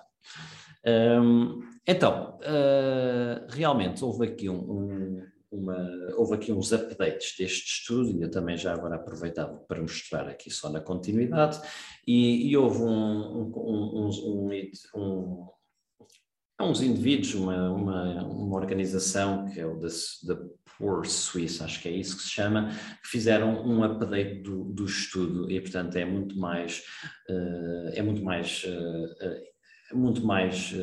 [1.22, 5.24] Um, então, uh, realmente houve aqui um, um
[5.56, 10.28] uma, houve aqui uns updates deste estudo, e eu também já agora aproveitava para mostrar
[10.28, 11.60] aqui só na continuidade,
[12.08, 14.10] e, e houve um, um,
[14.96, 15.48] um,
[16.62, 19.90] uns indivíduos, uma, uma, uma, organização que é o da,
[20.78, 22.70] Poor Suisse, acho que é isso que se chama,
[23.02, 26.84] que fizeram um update do, do estudo e portanto é muito mais
[27.30, 29.55] uh, é muito mais uh, uh,
[29.94, 30.74] muito mais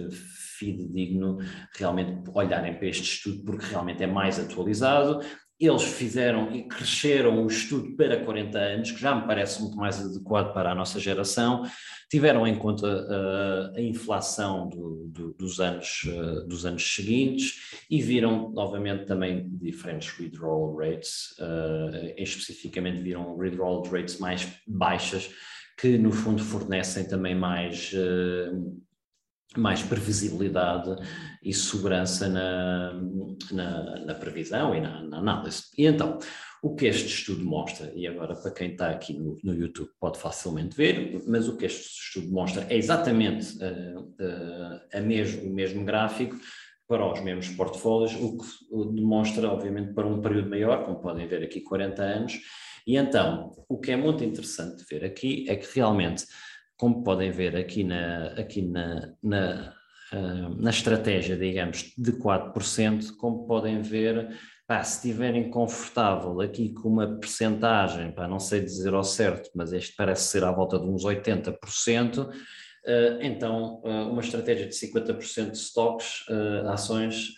[0.62, 1.38] fidedigno
[1.74, 5.20] realmente olharem para este estudo, porque realmente é mais atualizado.
[5.58, 10.00] Eles fizeram e cresceram o estudo para 40 anos, que já me parece muito mais
[10.00, 11.62] adequado para a nossa geração.
[12.10, 18.02] Tiveram em conta uh, a inflação do, do, dos, anos, uh, dos anos seguintes e
[18.02, 25.30] viram, novamente, também diferentes withdrawal rates, uh, especificamente viram withdrawal rates mais baixas,
[25.78, 27.94] que no fundo fornecem também mais
[29.56, 30.94] mais previsibilidade
[31.42, 32.92] e segurança na,
[33.50, 35.64] na, na previsão e na, na, análise.
[35.76, 36.18] E então,
[36.62, 40.18] o que este estudo mostra, e agora para quem está aqui no, no YouTube pode
[40.18, 45.52] facilmente ver, mas o que este estudo mostra é exatamente uh, uh, a mesmo, o
[45.52, 46.36] mesmo gráfico
[46.86, 51.42] para os mesmos portfólios, o que demonstra, obviamente, para um período maior, como podem ver
[51.42, 52.40] aqui, 40 anos.
[52.86, 56.26] E então, o que é muito interessante ver aqui é que realmente
[56.82, 59.72] como podem ver aqui na, aqui na, na
[60.12, 66.88] uh, na estratégia, digamos, de 4%, como podem ver, pá, se estiverem confortável aqui com
[66.88, 70.88] uma percentagem, pá, não sei dizer ao certo, mas este parece ser à volta de
[70.88, 72.28] uns 80%,
[72.84, 76.24] Uh, então, uh, uma estratégia de 50% de stocks,
[76.66, 77.28] ações,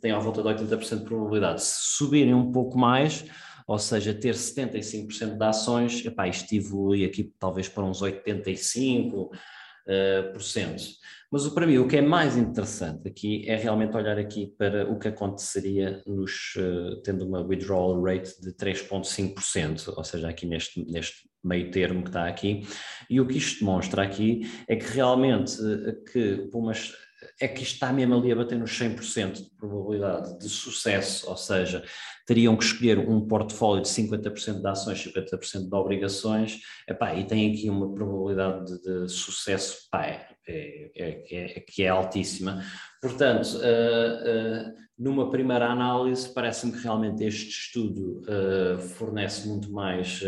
[0.00, 1.62] tem à volta de 80% de probabilidade.
[1.62, 3.22] Se subirem um pouco mais,
[3.66, 9.30] ou seja, ter 75% de ações, epá, isto evolui aqui talvez para uns 85%.
[9.84, 10.84] Uh, cento.
[11.32, 14.98] Mas para mim o que é mais interessante aqui é realmente olhar aqui para o
[14.98, 21.28] que aconteceria nos, uh, tendo uma withdrawal rate de 3,5%, ou seja, aqui neste, neste
[21.42, 22.64] meio termo que está aqui,
[23.10, 26.92] e o que isto demonstra aqui é que realmente uh, que umas
[27.42, 31.82] é que está mesmo ali a bater nos 100% de probabilidade de sucesso, ou seja,
[32.24, 37.52] teriam que escolher um portfólio de 50% de ações, 50% de obrigações, epá, e tem
[37.52, 42.62] aqui uma probabilidade de, de sucesso pá, é, é, é, que é altíssima.
[43.00, 50.22] Portanto, uh, uh, numa primeira análise, parece-me que realmente este estudo uh, fornece muito mais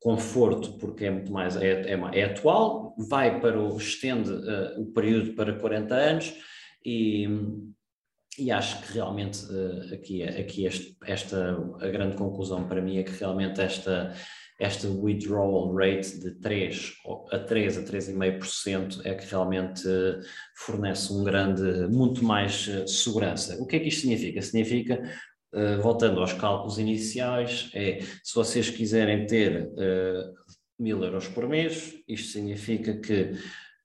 [0.00, 4.92] conforto, porque é muito mais, é, é, é atual, vai para o, estende uh, o
[4.92, 6.34] período para 40 anos
[6.84, 7.28] e,
[8.38, 13.02] e acho que realmente uh, aqui, aqui este, esta, a grande conclusão para mim é
[13.02, 14.14] que realmente esta,
[14.60, 16.92] esta withdrawal rate de 3
[17.32, 20.20] a 3 a 3,5% é que realmente uh,
[20.54, 23.60] fornece um grande, muito mais segurança.
[23.60, 24.42] O que é que isto significa?
[24.42, 25.02] Significa
[25.52, 30.34] Uh, voltando aos cálculos iniciais, é se vocês quiserem ter uh,
[30.78, 33.32] mil euros por mês, isto significa que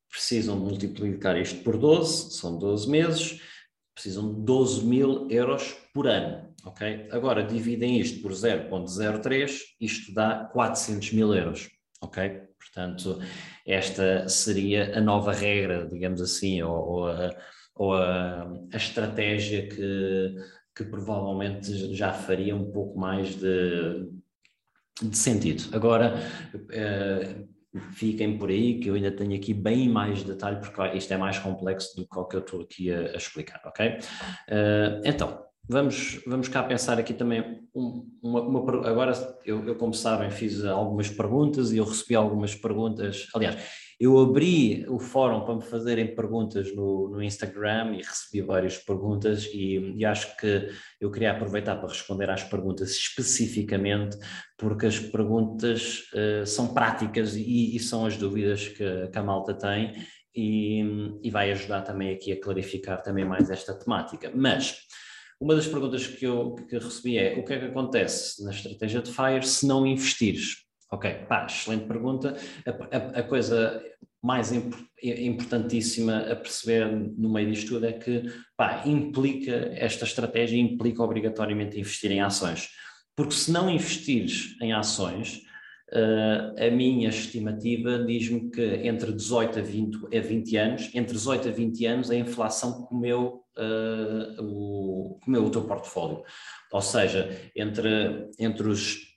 [0.10, 3.42] precisam multiplicar isto por 12, são 12 meses,
[3.96, 7.08] precisam de 12 mil euros por ano, ok?
[7.12, 11.70] Agora dividem isto por 0.03, isto dá 400 mil euros,
[12.02, 12.42] ok?
[12.60, 13.20] Portanto,
[13.66, 17.30] esta seria a nova regra, digamos assim, ou, ou, a,
[17.76, 20.36] ou a, a estratégia que
[20.76, 24.08] que provavelmente já faria um pouco mais de,
[25.02, 25.76] de sentido.
[25.76, 26.16] Agora,
[26.56, 31.18] uh, fiquem por aí, que eu ainda tenho aqui bem mais detalhe, porque isto é
[31.18, 33.88] mais complexo do que o que eu estou aqui a, a explicar, ok?
[33.90, 39.14] Uh, então, vamos, vamos cá pensar aqui também uma, uma agora
[39.46, 43.58] eu, eu, como sabem, fiz algumas perguntas e eu recebi algumas perguntas, aliás,
[44.00, 49.46] eu abri o fórum para me fazerem perguntas no, no Instagram e recebi várias perguntas
[49.46, 54.18] e, e, acho que eu queria aproveitar para responder às perguntas especificamente,
[54.58, 59.54] porque as perguntas uh, são práticas e, e, são as dúvidas que, que a malta
[59.54, 59.94] tem
[60.36, 60.82] e,
[61.22, 64.32] e vai ajudar também aqui a clarificar também mais esta temática.
[64.34, 64.78] Mas
[65.40, 69.02] uma das perguntas que eu que recebi é o que é que acontece na estratégia
[69.02, 70.64] de FIRE se não investires?
[70.94, 72.38] Ok, pá, excelente pergunta.
[72.68, 73.84] A, a, a coisa
[74.22, 80.56] mais imp, importantíssima a perceber no meio disto tudo é que pá, implica, esta estratégia
[80.56, 82.70] implica obrigatoriamente investir em ações.
[83.16, 85.42] Porque se não investires em ações,
[85.92, 91.50] uh, a minha estimativa diz-me que entre 18 a 20, a 20 anos, entre 18
[91.50, 96.22] a 20 anos, a inflação comeu, uh, o, comeu o teu portfólio.
[96.72, 99.13] Ou seja, entre, entre os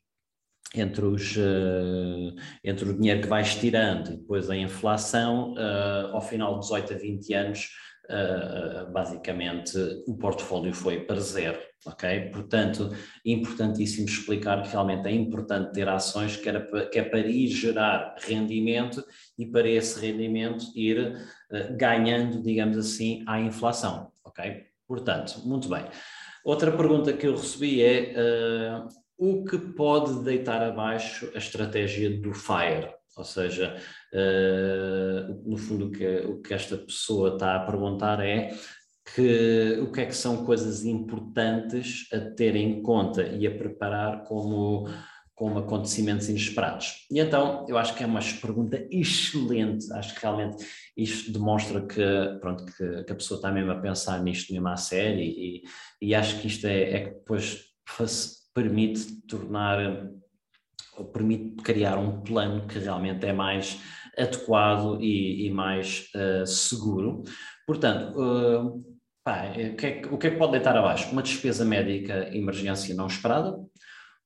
[0.75, 6.21] entre, os, uh, entre o dinheiro que vais tirando e depois a inflação, uh, ao
[6.21, 7.69] final de 18 a 20 anos,
[8.11, 12.31] uh, basicamente o portfólio foi para zero, ok?
[12.31, 12.91] Portanto,
[13.25, 18.17] importantíssimo explicar que realmente é importante ter ações que, era, que é para ir gerar
[18.19, 19.05] rendimento
[19.39, 21.17] e para esse rendimento ir
[21.77, 24.65] ganhando, digamos assim, à inflação, ok?
[24.87, 25.85] Portanto, muito bem.
[26.45, 28.15] Outra pergunta que eu recebi é
[29.19, 33.77] o que pode deitar abaixo a estratégia do FIRE, ou seja,
[34.13, 38.55] uh, no fundo o que, o que esta pessoa está a perguntar é
[39.15, 44.25] que, o que é que são coisas importantes a ter em conta e a preparar
[44.25, 44.87] como,
[45.35, 47.07] como acontecimentos inesperados.
[47.11, 52.39] E então, eu acho que é uma pergunta excelente, acho que realmente isto demonstra que,
[52.41, 55.63] pronto, que, que a pessoa está mesmo a pensar nisto mesmo à série e,
[56.03, 57.67] e acho que isto é, é que depois
[58.57, 60.09] permite tornar,
[61.13, 63.79] permite criar um plano que realmente é mais
[64.17, 67.23] adequado e, e mais uh, seguro.
[67.67, 68.83] Portanto, uh,
[69.23, 71.13] pá, o, que é, o que é que pode deitar abaixo?
[71.13, 73.55] Uma despesa médica emergência não esperada,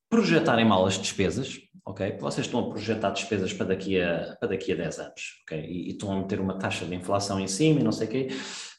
[0.09, 2.17] projetarem mal as despesas, ok?
[2.19, 5.59] Vocês estão a projetar despesas para daqui a, para daqui a 10 anos, ok?
[5.59, 8.09] E, e estão a meter uma taxa de inflação em cima e não sei o
[8.09, 8.27] quê.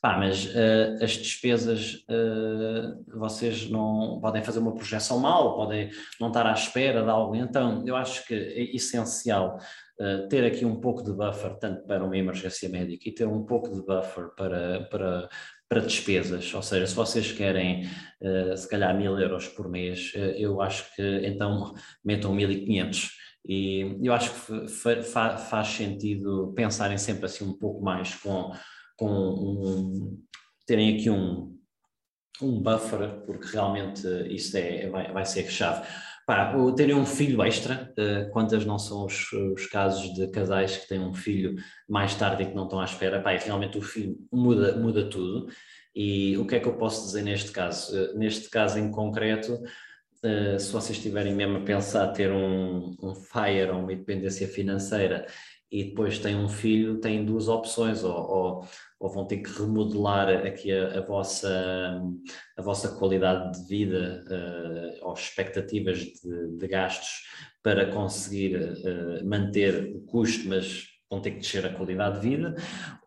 [0.02, 6.26] Pá, mas uh, as despesas, uh, vocês não podem fazer uma projeção mal, podem não
[6.26, 7.36] estar à espera de algo.
[7.36, 9.58] Então, eu acho que é essencial
[10.00, 13.44] uh, ter aqui um pouco de buffer, tanto para uma emergência médica e ter um
[13.44, 15.28] pouco de buffer para, para,
[15.72, 17.86] para despesas, ou seja, se vocês querem
[18.20, 21.72] uh, se calhar mil euros por mês, uh, eu acho que então
[22.04, 23.10] metam 1500
[23.48, 28.52] e eu acho que fa fa faz sentido pensarem sempre assim um pouco mais com,
[28.98, 30.22] com um,
[30.66, 31.58] terem aqui um,
[32.42, 35.88] um buffer, porque realmente isso é, vai, vai ser chave.
[36.26, 37.92] Pá, terem um filho extra,
[38.32, 41.56] quantas não são os, os, casos de casais que têm um filho
[41.88, 45.48] mais tarde e que não estão à espera, pá, realmente o filho muda, muda tudo.
[45.94, 47.94] E o que é que eu posso dizer neste caso?
[47.94, 53.14] Uh, neste caso em concreto, uh, se vocês estiverem mesmo a pensar ter um, um
[53.14, 55.26] FIRE ou uma independência financeira
[55.72, 58.68] e depois têm um filho, têm duas opções, ou, ou,
[59.00, 61.98] ou vão ter que remodelar aqui a, a, vossa,
[62.54, 67.22] a vossa qualidade de vida uh, ou expectativas de, de, gastos
[67.62, 72.54] para conseguir uh, manter o custo, mas vão ter que descer a qualidade de vida,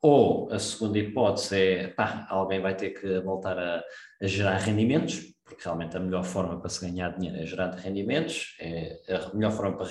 [0.01, 3.83] ou a segunda hipótese é, pá, alguém vai ter que voltar a,
[4.21, 8.55] a gerar rendimentos, porque realmente a melhor forma para se ganhar dinheiro é gerar rendimentos,
[8.59, 9.87] é a melhor forma para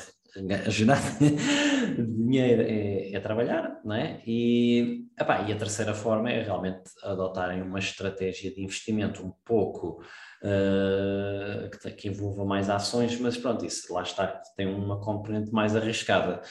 [0.68, 1.01] gerar
[1.97, 4.23] dinheiro é, é, trabalhar, não é?
[4.27, 10.03] E, epá, e a terceira forma é realmente adotarem uma estratégia de investimento um pouco
[10.42, 15.77] uh, que, que, envolva mais ações, mas pronto, isso lá está, tem uma componente mais
[15.77, 16.42] arriscada.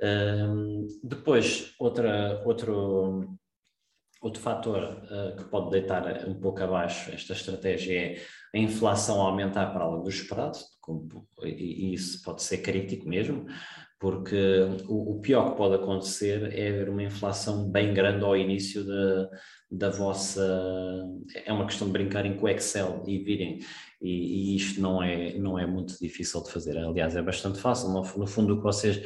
[0.00, 3.38] Uh, depois, outra, outro,
[4.20, 8.22] outro fator uh, que pode deitar um pouco abaixo esta estratégia é
[8.54, 10.58] a inflação aumentar para além do esperado,
[11.44, 13.46] e isso pode ser crítico mesmo,
[14.00, 14.36] porque
[14.88, 19.28] o, pior que pode acontecer é haver uma inflação bem grande ao início da,
[19.70, 21.04] da vossa.
[21.44, 23.58] É uma questão de brincarem com o Excel e virem,
[24.00, 26.78] e, e, isto não é, não é muito difícil de fazer.
[26.78, 27.88] Aliás, é bastante fácil.
[27.88, 29.02] No, no fundo, o que vocês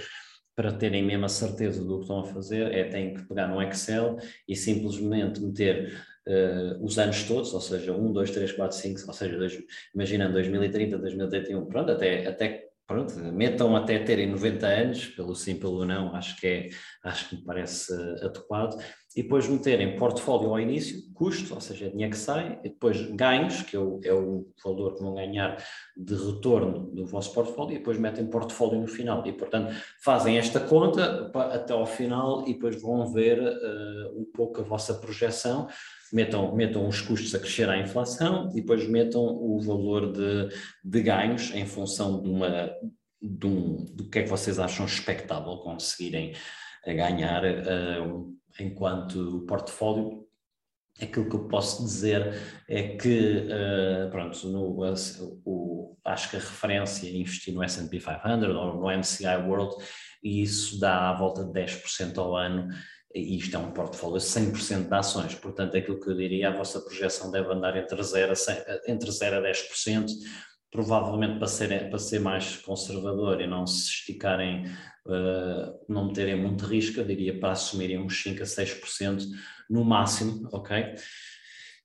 [0.54, 3.62] para terem mesmo a certeza do que estão a fazer, é têm que pegar no
[3.62, 9.00] Excel e simplesmente meter uh, os anos todos, ou seja, 1, 2, 3, 4, 5,
[9.06, 9.58] ou seja, dois,
[9.94, 15.84] imagina 2030, 2031, pronto, até, até pronto, metam até terem 90 anos, pelo sim, pelo
[15.84, 16.68] não, acho que é,
[17.02, 18.78] acho que me parece adequado,
[19.14, 23.62] e depois meterem portfólio ao início, custo, ou seja, dinheiro que sai, e depois ganhos,
[23.62, 25.62] que é o, é o valor que vão ganhar
[25.96, 29.24] de retorno do vosso portfólio, e depois metem portfólio no final.
[29.26, 34.60] E, portanto, fazem esta conta até ao final e depois vão ver uh, um pouco
[34.60, 35.68] a vossa projeção,
[36.12, 40.48] metam, metam os custos a crescer à inflação e depois metam o valor de,
[40.84, 42.70] de ganhos em função de uma
[43.22, 46.34] de um, do que é que vocês acham expectável conseguirem
[46.84, 50.26] ganhar uh, enquanto portfólio,
[51.00, 52.34] aquilo que eu posso dizer
[52.68, 54.82] é que, uh, pronto, no,
[55.44, 59.76] o, acho que a referência é investir no S&P 500 ou no MCI World,
[60.22, 62.68] e isso dá à volta de 10% ao ano,
[63.14, 66.80] e isto é um portfólio 100% de ações, portanto aquilo que eu diria, a vossa
[66.80, 68.56] projeção deve andar entre 0 a, 100,
[68.88, 70.06] entre 0 a 10%,
[70.70, 74.66] provavelmente para ser, para ser mais conservador e não se esticarem
[75.06, 79.22] uh, não meterem muito risco, eu diria para assumirem uns 5 a 6%
[79.68, 80.94] no máximo, ok?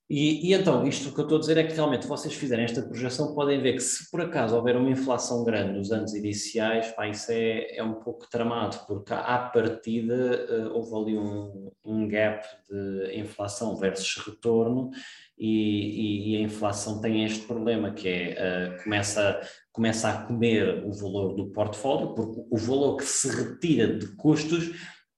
[0.09, 2.81] E, e, então, isto que eu estou a dizer é que realmente vocês fizerem esta
[2.81, 7.09] projeção podem ver que se por acaso houver uma inflação grande nos anos iniciais, pá,
[7.09, 12.41] isso é, é um pouco tramado, porque à partida uh, houve ali um, um gap
[12.69, 14.91] de inflação versus retorno
[15.37, 19.41] e, e, e, a inflação tem este problema que é uh, começa,
[19.73, 24.71] começa a comer o valor do portfólio, porque o valor que se retira de custos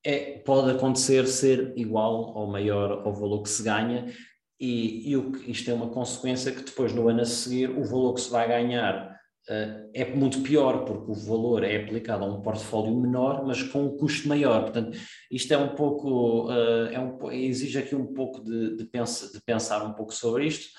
[0.03, 4.05] é, pode acontecer ser igual ou maior ao valor que se ganha,
[4.59, 8.13] e, e o, isto é uma consequência que depois no ano a seguir o valor
[8.13, 9.15] que se vai ganhar
[9.49, 13.83] uh, é muito pior, porque o valor é aplicado a um portfólio menor, mas com
[13.83, 14.63] um custo maior.
[14.63, 14.97] Portanto,
[15.31, 19.41] isto é um pouco, uh, é um, exige aqui um pouco de, de, pensa, de
[19.43, 20.69] pensar um pouco sobre isto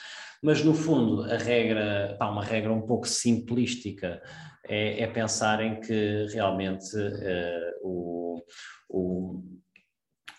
[0.43, 4.23] mas no fundo a regra, pá, uma regra um pouco simplística
[4.67, 8.43] é, é pensar em que realmente uh, o,
[8.89, 9.43] o,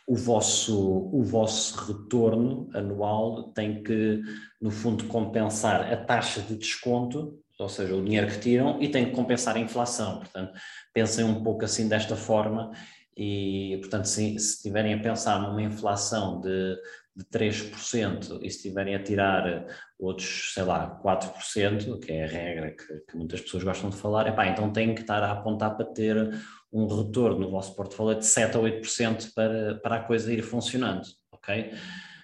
[0.08, 4.22] o, vosso, o vosso retorno anual tem que,
[4.62, 9.06] no fundo, compensar a taxa de desconto, ou seja, o dinheiro que tiram, e tem
[9.06, 10.20] que compensar a inflação.
[10.20, 10.54] Portanto,
[10.94, 12.72] pensem um pouco assim desta forma
[13.16, 16.76] e, portanto, se, estiverem a pensar numa inflação de
[17.16, 19.66] de 3% e se estiverem a tirar
[20.00, 24.28] outros, sei lá, 4%, que é a regra que, que muitas pessoas gostam de falar,
[24.28, 26.32] epá, então têm que estar a apontar para ter
[26.72, 31.04] um retorno no vosso portfólio de 7 a 8% para, para a coisa ir funcionando,
[31.32, 31.72] ok?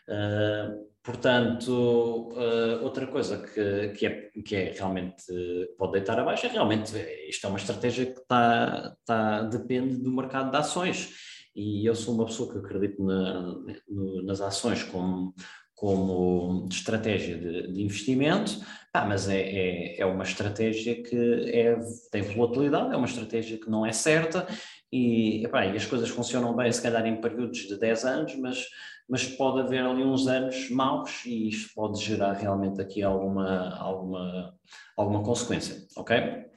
[0.07, 5.25] Uh, portanto, uh, outra coisa que, que, é, que é realmente
[5.77, 6.93] pode deitar abaixo é realmente
[7.27, 11.13] isto é uma estratégia que está, está, depende do mercado de ações
[11.55, 13.41] e eu sou uma pessoa que acredito na,
[13.89, 15.33] no, nas ações como,
[15.77, 18.59] como estratégia de, de investimento,
[18.91, 21.15] ah, mas é, é, é, uma estratégia que
[21.53, 21.77] é,
[22.11, 24.47] tem volatilidade, é uma estratégia que não é certa.
[24.91, 28.65] E, epá, e as coisas funcionam bem, se calhar em períodos de 10 anos, mas,
[29.07, 34.55] mas pode haver ali uns anos maus e isto pode gerar realmente aqui alguma, alguma,
[34.97, 36.47] alguma consequência, ok?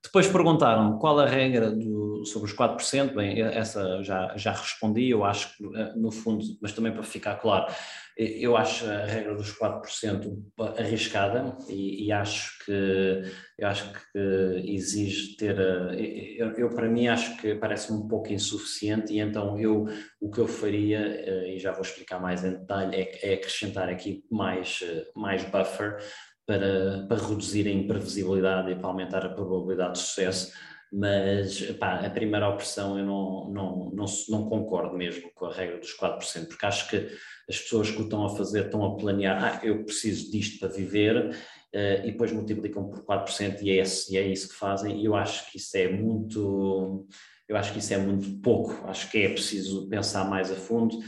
[0.00, 5.24] Depois perguntaram qual a regra do, sobre os 4%, bem, essa já, já respondi, eu
[5.24, 7.72] acho que eh, no fundo, mas também para ficar claro,
[8.16, 10.36] eu acho a regra dos 4%
[10.78, 13.22] arriscada e, e, acho que
[13.58, 14.18] eu acho que
[14.64, 19.58] exige ter eh, eu, eu para mim acho que parece-me um pouco insuficiente e então
[19.58, 19.86] eu
[20.20, 24.24] o que eu faria e já vou explicar mais em detalhe é, é acrescentar aqui
[24.30, 24.80] mais
[25.14, 25.98] mais buffer
[26.46, 30.52] para, para reduzir a imprevisibilidade e para aumentar a probabilidade de sucesso,
[30.92, 35.78] mas pá, a primeira opção eu não, não, não, não, concordo mesmo com a regra
[35.78, 37.08] dos 4%, porque acho que
[37.48, 40.68] as pessoas que o estão a fazer estão a planear, ah, eu preciso disto para
[40.68, 45.06] viver, uh, e depois multiplicam por 4% e é, e é isso que fazem, e
[45.06, 47.06] eu acho que isso é muito,
[47.48, 50.98] eu acho que isso é muito pouco, acho que é preciso pensar mais a fundo,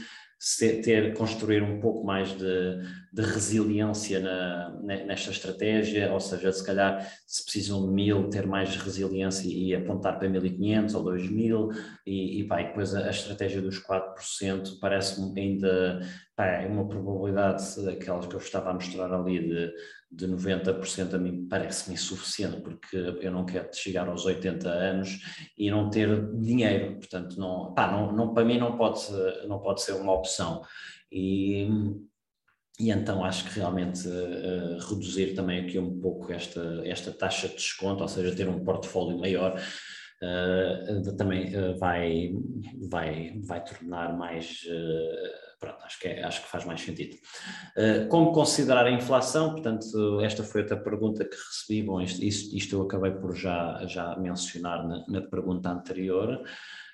[0.83, 2.77] ter, construir um pouco mais de,
[3.11, 8.75] de resiliência na, nesta estratégia, ou seja, se calhar se precisam de mil, ter mais
[8.75, 11.69] resiliência e apontar para 1500 ou 2000
[12.05, 16.01] e, e, pá, e depois a, a, estratégia dos 4% parece-me ainda
[16.37, 19.73] é uma probabilidade daquelas que eu estava a mostrar ali de
[20.15, 25.19] de 90% a mim parece-me insuficiente, porque eu não quero chegar aos 80 anos
[25.57, 29.01] e não ter dinheiro, portanto, não, pá, não, não, para mim não pode,
[29.47, 30.61] não pode ser uma opção.
[31.11, 31.67] E,
[32.79, 37.55] e então acho que realmente uh, reduzir também aqui um pouco esta, esta taxa de
[37.55, 39.59] desconto, ou seja, ter um portfólio maior,
[40.23, 42.31] uh, também uh, vai,
[42.89, 44.61] vai, vai tornar mais
[45.59, 47.15] pronto, acho que, é, acho que faz mais sentido.
[47.77, 49.51] Uh, como considerar a inflação?
[49.51, 51.83] Portanto, esta foi outra pergunta que recebi.
[51.83, 56.41] Bom, isto, isto, eu acabei por já, já mencionar na, na pergunta anterior.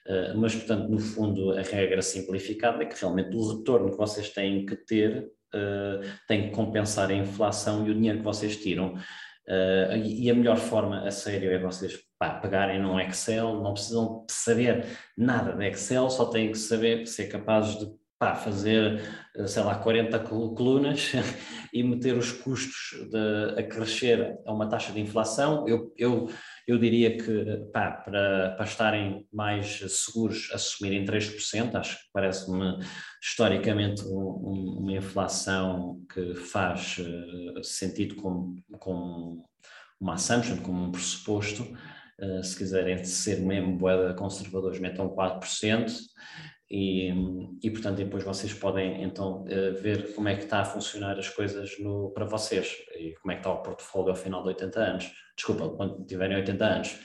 [0.08, 4.30] Uh, mas, portanto, no fundo, a regra simplificada é que realmente o retorno que vocês
[4.30, 8.96] têm que ter uh, tem que compensar a inflação e o dinheiro que vocês tiram.
[9.48, 14.26] Uh, e, a melhor forma a sério é vocês pá, pegarem num Excel, não precisam
[14.30, 14.86] saber
[15.18, 17.92] nada de Excel, só têm que saber ser capazes de
[18.22, 19.02] pá, fazer,
[19.36, 21.12] eh, sei lá, 40 colunas
[21.74, 26.30] e meter os custos de, a crescer a uma taxa de inflação, eu, eu,
[26.68, 32.78] eu diria que pá, para, para estarem mais seguros assumirem 3%, acho que parece-me
[33.20, 39.50] historicamente um, uma inflação que faz uh, sentido como, como
[40.00, 41.64] uma assumption, como um pressuposto.
[42.20, 45.92] Uh, se quiserem ser mesmo boeda conservadores, metam 4%.
[46.74, 47.10] E,
[47.62, 51.28] e, portanto depois vocês podem então eh, ver como é que está a funcionar as
[51.28, 54.80] coisas no, para vocês e como é que está o portfólio ao final de 80
[54.80, 56.98] anos, desculpa, quando tiverem 80 anos.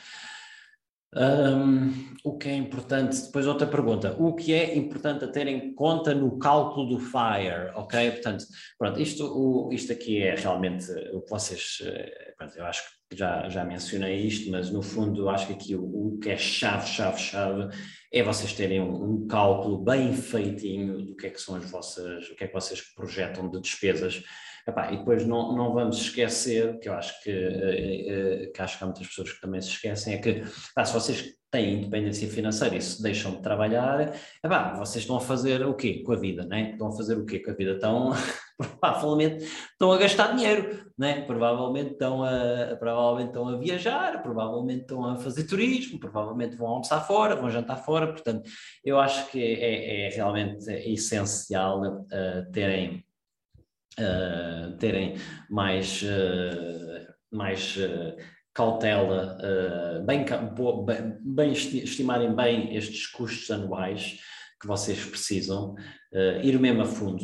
[1.17, 5.73] Um, o que é importante, depois outra pergunta, o que é importante a ter em
[5.75, 8.11] conta no cálculo do FIRE, ok?
[8.11, 8.45] Portanto,
[8.77, 13.17] pronto, isto, o, isto aqui é realmente o que vocês, eh, pronto, eu acho que
[13.17, 16.87] já, já mencionei isto, mas no fundo acho que aqui o, o que é chave,
[16.89, 17.69] chave, chave
[18.12, 22.29] é vocês terem um, um, cálculo bem feitinho do que é que são as vossas,
[22.29, 24.23] o que é que vocês projetam de despesas.
[24.69, 28.77] Epá, e depois não, não vamos esquecer, que eu acho que, eh, eh, que acho
[28.77, 32.77] que há muitas pessoas que também se esquecem, é que se vocês têm independência financeira
[32.77, 34.12] e se deixam de trabalhar,
[34.45, 36.73] epá, vocês estão a fazer o quê com a vida, né?
[36.73, 37.73] Estão a fazer o quê com a vida?
[37.73, 38.11] Estão,
[38.59, 41.23] provavelmente, estão a gastar dinheiro, né?
[41.23, 47.01] Provavelmente estão a, provavelmente estão a viajar, provavelmente estão a fazer turismo, provavelmente vão almoçar
[47.07, 48.51] fora, vão jantar fora, portanto,
[48.85, 53.05] eu acho que é, é realmente essencial uh, terem,
[53.99, 55.16] uh, terem
[55.51, 57.76] mais, uh, mais
[58.55, 64.18] cautela, uh, bem, bem, bem, estimarem bem estes custos anuais
[64.61, 65.74] que vocês precisam,
[66.42, 67.22] ir mesmo a fundo.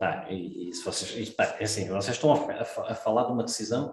[0.00, 3.32] Pá, e, e, se vocês, pá, é assim, vocês estão a, a, a falar de
[3.32, 3.92] uma decisão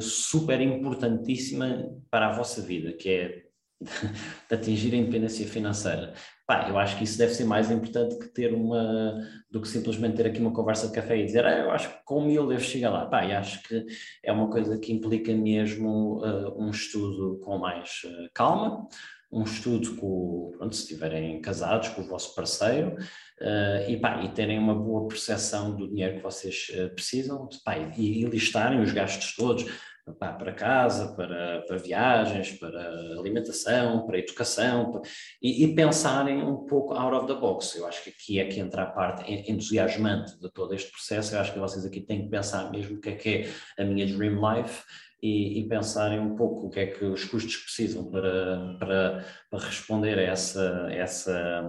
[0.00, 3.44] super importantíssima para a vossa vida, que é
[4.48, 6.14] de atingir a independência financeira.
[6.46, 9.16] Pá, eu acho que isso deve ser mais importante que ter uma,
[9.50, 12.04] do que simplesmente ter aqui uma conversa de café e dizer, ah, eu acho que
[12.04, 13.06] com mil devo chegar lá.
[13.06, 13.86] Pá, e acho que
[14.22, 18.86] é uma coisa que implica mesmo uh, um estudo com mais uh, calma,
[19.32, 22.94] um estudo com, pronto, se estiverem casados com o vosso parceiro
[23.40, 28.22] uh, e, pá, e terem uma boa percepção do dinheiro que vocês precisam pá, e,
[28.22, 29.64] e listarem os gastos todos
[30.12, 32.78] para casa, para, para viagens, para
[33.18, 35.02] alimentação, para educação, para,
[35.40, 37.76] e, e, pensarem um pouco out of the box.
[37.76, 41.34] Eu acho que aqui é que entra a parte entusiasmante de todo este processo.
[41.34, 43.48] Eu acho que vocês aqui têm que pensar mesmo o que é que
[43.78, 44.82] é a minha dream life
[45.22, 49.64] e, e, pensarem um pouco o que é que os custos precisam para, para, para
[49.64, 51.64] responder a essa, essa,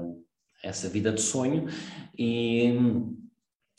[0.62, 1.68] essa vida de sonho
[2.18, 2.74] e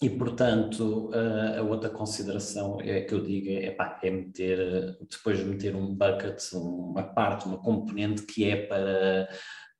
[0.01, 5.38] e, portanto, a, a, outra consideração é que eu digo é, pá, é meter, depois
[5.38, 9.28] de meter um bucket, uma parte, uma componente que é para,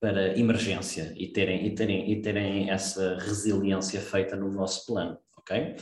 [0.01, 5.77] para emergência e terem, e, terem, e terem essa resiliência feita no vosso plano, ok?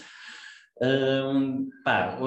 [0.82, 2.18] Um, pá,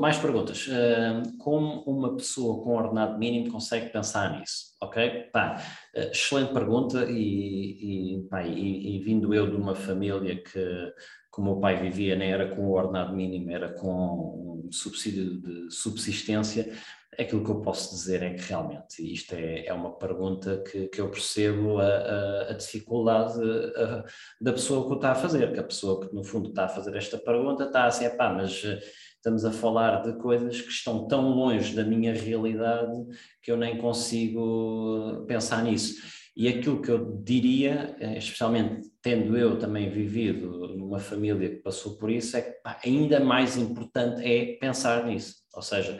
[0.00, 0.66] mais perguntas.
[0.68, 4.74] Um, como uma pessoa com ordenado mínimo consegue pensar nisso?
[4.82, 5.28] Ok?
[5.32, 5.62] Pá,
[5.94, 10.92] excelente pergunta e, e, pá, e, e vindo eu de uma família que
[11.30, 15.40] como o meu pai vivia, nem era com o ordenado mínimo, era com um subsídio
[15.40, 16.72] de subsistência,
[17.18, 21.00] aquilo que eu posso dizer é que realmente isto é, é uma pergunta que, que
[21.00, 23.40] eu percebo a, a, a dificuldade
[23.76, 24.04] a,
[24.40, 26.68] da pessoa que o está a fazer, que a pessoa que no fundo está a
[26.68, 28.78] fazer esta pergunta está assim, pá, mas eh,
[29.16, 32.96] estamos a falar de coisas que estão tão longe da minha realidade
[33.42, 36.20] que eu nem consigo pensar nisso.
[36.36, 41.96] E aquilo que eu diria, eh, especialmente tendo eu também vivido numa família que passou
[41.96, 45.36] por isso, é que pá, ainda mais importante é pensar nisso.
[45.54, 45.98] Ou seja,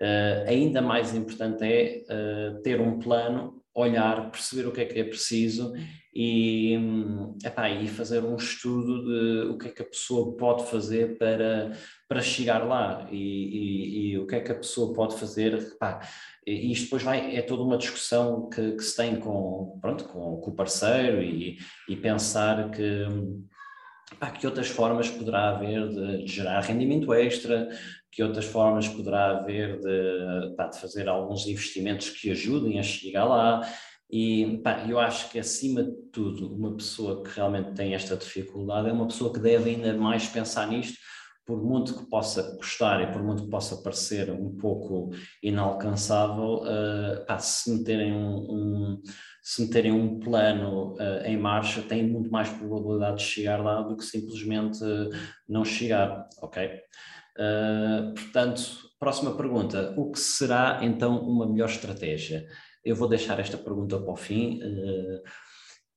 [0.00, 4.98] uh, ainda mais importante é uh, ter um plano, olhar, perceber o que é que
[4.98, 5.72] é preciso
[6.12, 6.76] e,
[7.44, 11.70] epá, e fazer um estudo de o que é que a pessoa pode fazer para,
[12.08, 15.54] para chegar lá e, e, e o que é que a pessoa pode fazer.
[15.54, 16.00] Epá,
[16.44, 20.38] e isto depois vai, é toda uma discussão que, que se tem com, pronto, com,
[20.38, 21.58] com o parceiro e,
[21.88, 23.04] e pensar que,
[24.12, 27.68] epá, que outras formas poderá haver de, gerar rendimento extra,
[28.10, 33.24] que outras formas poderá haver de, epá, de fazer alguns investimentos que ajudem a chegar
[33.24, 33.60] lá.
[34.10, 38.88] E pá, eu acho que, acima de tudo, uma pessoa que realmente tem esta dificuldade
[38.88, 40.96] é uma pessoa que deve ainda mais pensar nisto,
[41.48, 45.10] por muito que possa custar e por muito que possa parecer um pouco
[45.42, 49.02] inalcançável, uh, pá, se meterem um, um,
[49.48, 53.96] se meterem um plano uh, em marcha, tem muito mais probabilidade de chegar lá do
[53.96, 55.08] que simplesmente uh,
[55.48, 56.70] não chegar, ok?
[58.14, 58.60] portanto,
[58.98, 62.46] próxima pergunta: o que será então uma melhor estratégia?
[62.84, 64.60] Eu vou deixar esta pergunta para o fim.
[64.60, 65.22] Uh,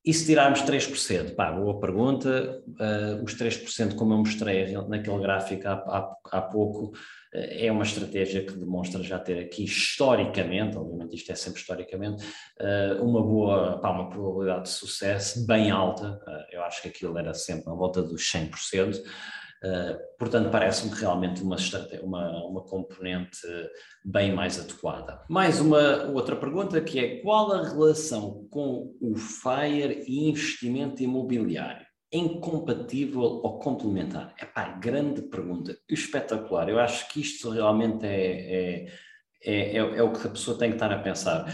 [0.03, 1.35] e se tirarmos 3%?
[1.35, 2.63] Pá, boa pergunta.
[2.67, 6.93] Uh, os 3%, como eu mostrei naquele gráfico há, há, há pouco, uh,
[7.33, 12.25] é uma estratégia que demonstra já ter aqui historicamente, obviamente isto é sempre historicamente,
[12.59, 16.19] uh, uma boa, pá, uma probabilidade de sucesso bem alta.
[16.51, 19.01] eu acho que aquilo era sempre à volta dos 100%.
[19.63, 21.55] Uh, portanto, parece-me realmente uma,
[22.01, 23.47] uma, uma componente
[24.03, 25.23] bem mais adequada.
[25.29, 31.85] Mais uma outra pergunta que é qual a relação com o FIRE e investimento imobiliário?
[32.11, 34.33] Incompatível ou complementar?
[34.39, 36.67] É pá, grande pergunta, espetacular.
[36.67, 38.87] Eu acho que isto realmente é,
[39.43, 41.45] é, é, é, o que a pessoa tem que estar a pensar.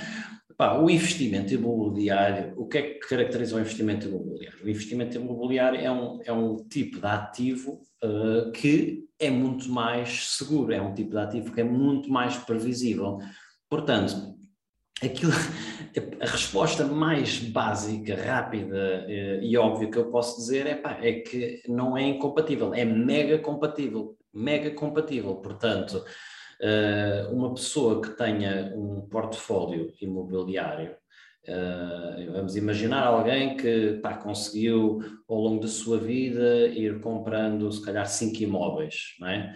[0.58, 4.66] Pá, o investimento imobiliário, o que é que caracteriza o investimento imobiliário?
[4.66, 10.32] O investimento imobiliário é um, é um tipo de ativo uh, que é muito mais
[10.36, 13.20] seguro, é um tipo de ativo que é muito mais previsível.
[13.70, 14.36] Portanto,
[15.00, 15.32] aquilo,
[16.20, 21.20] a resposta mais básica, rápida uh, e óbvia que eu posso dizer é, pá, é
[21.20, 25.36] que não é incompatível, é mega compatível, mega compatível.
[25.36, 26.04] Portanto,
[27.32, 30.96] uma pessoa que tenha um portfólio imobiliário,
[31.48, 37.84] uh, vamos imaginar alguém que pá, conseguiu ao longo da sua vida ir comprando se
[37.84, 39.54] calhar cinco imóveis, não é?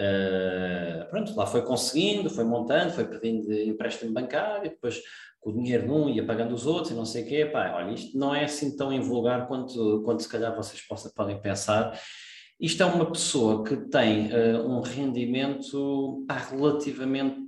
[0.00, 5.02] Uh, pronto, lá foi conseguindo, foi montando, foi pedindo empréstimo bancário, depois
[5.40, 7.46] com o dinheiro de um ia pagando os outros e não sei o quê.
[7.46, 11.40] Pá, olha, isto não é assim tão invulgar quanto, quanto se calhar vocês possam, podem
[11.40, 11.98] pensar
[12.60, 17.40] isto é uma pessoa que tem uh, um rendimento pá, relativamente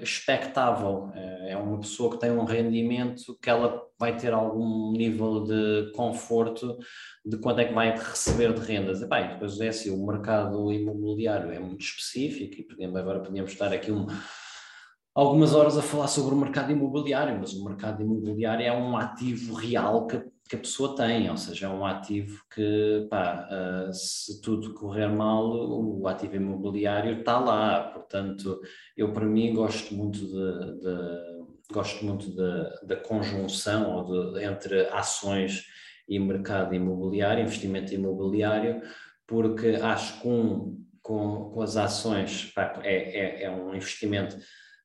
[0.00, 1.10] expectável.
[1.14, 5.92] Uh, é uma pessoa que tem um rendimento que ela vai ter algum nível de
[5.94, 6.78] conforto
[7.24, 9.02] de quanto é que vai receber de rendas.
[9.02, 13.52] E, pá, depois é assim, o mercado imobiliário é muito específico e podemos, agora podíamos
[13.52, 14.06] estar aqui um
[15.14, 19.54] algumas horas a falar sobre o mercado imobiliário, mas o mercado imobiliário é um ativo
[19.54, 24.40] real que, que a pessoa tem, ou seja, é um ativo que, pá, uh, se
[24.40, 27.90] tudo correr mal, o ativo imobiliário está lá.
[27.92, 28.60] Portanto,
[28.96, 31.42] eu para mim gosto muito de, de
[31.72, 35.64] gosto muito da conjunção de, entre ações
[36.08, 38.82] e mercado imobiliário, investimento imobiliário,
[39.26, 44.36] porque acho que com, com, com as ações pá, é, é, é um investimento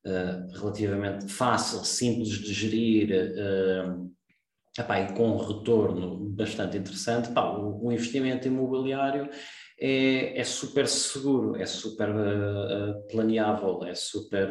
[0.07, 4.11] uh, relativamente fácil, simples de gerir uh,
[4.77, 7.29] epá, e com um retorno bastante interessante.
[7.29, 9.29] Epá, o, o, investimento imobiliário
[9.79, 14.47] é, é, super seguro, é super uh, planeável, é super.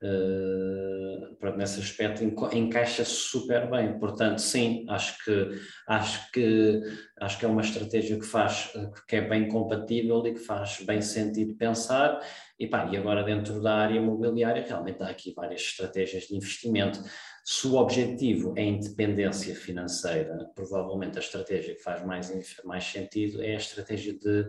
[0.00, 2.22] Uh, pronto, nesse aspecto
[2.52, 3.98] encaixa super bem.
[3.98, 6.80] Portanto, sim, acho que acho que
[7.20, 8.72] acho que é uma estratégia que faz
[9.08, 12.20] que é bem compatível e que faz bem sentido pensar
[12.58, 17.02] e, pá, e agora dentro da área imobiliária realmente há aqui várias estratégias de investimento.
[17.44, 22.30] Se o objetivo é independência financeira, provavelmente a estratégia que faz mais,
[22.62, 24.48] mais sentido é a estratégia de,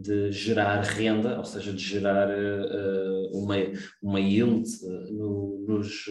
[0.00, 3.56] de gerar renda, ou seja, de gerar uh, uma,
[4.02, 6.06] uma yield uh, no, nos,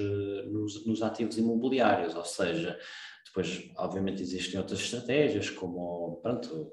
[0.52, 2.78] nos, nos ativos imobiliários, ou seja,
[3.26, 6.72] depois obviamente existem outras estratégias como pronto,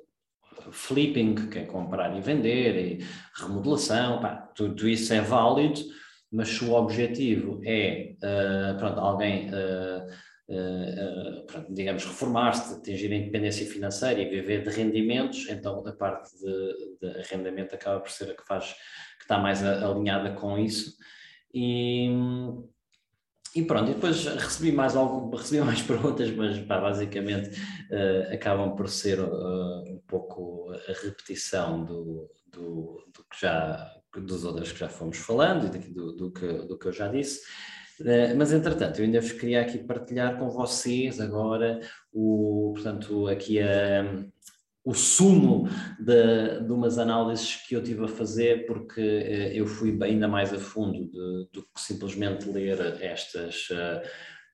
[0.70, 3.04] flipping, que é comprar e vender, e
[3.36, 5.80] remodelação, pá, tudo isso é válido,
[6.30, 10.06] mas se o objetivo é, uh, pronto, alguém, uh,
[11.70, 17.20] digamos, reformar-se, atingir a independência financeira e viver de rendimentos, então a parte de, de
[17.20, 18.72] arrendamento acaba por ser a que faz,
[19.18, 20.96] que está mais alinhada com isso.
[21.52, 22.10] E,
[23.54, 27.50] e pronto, e depois recebi mais algo, recebi mais perguntas, mas pá, basicamente
[27.90, 34.44] uh, acabam por ser uh, um pouco a repetição do, do, do, que já, dos
[34.44, 37.40] outros que já fomos falando e do, do, que, do que eu já disse.
[38.00, 41.80] Uh, mas entretanto, eu ainda vos queria aqui partilhar com vocês agora
[42.12, 44.24] o, portanto, aqui a,
[44.84, 45.66] o sumo
[45.98, 50.52] de, de umas análises que eu tive a fazer, porque eh, eu fui ainda mais
[50.52, 51.08] a fundo
[51.50, 54.10] do que simplesmente ler estas, eh,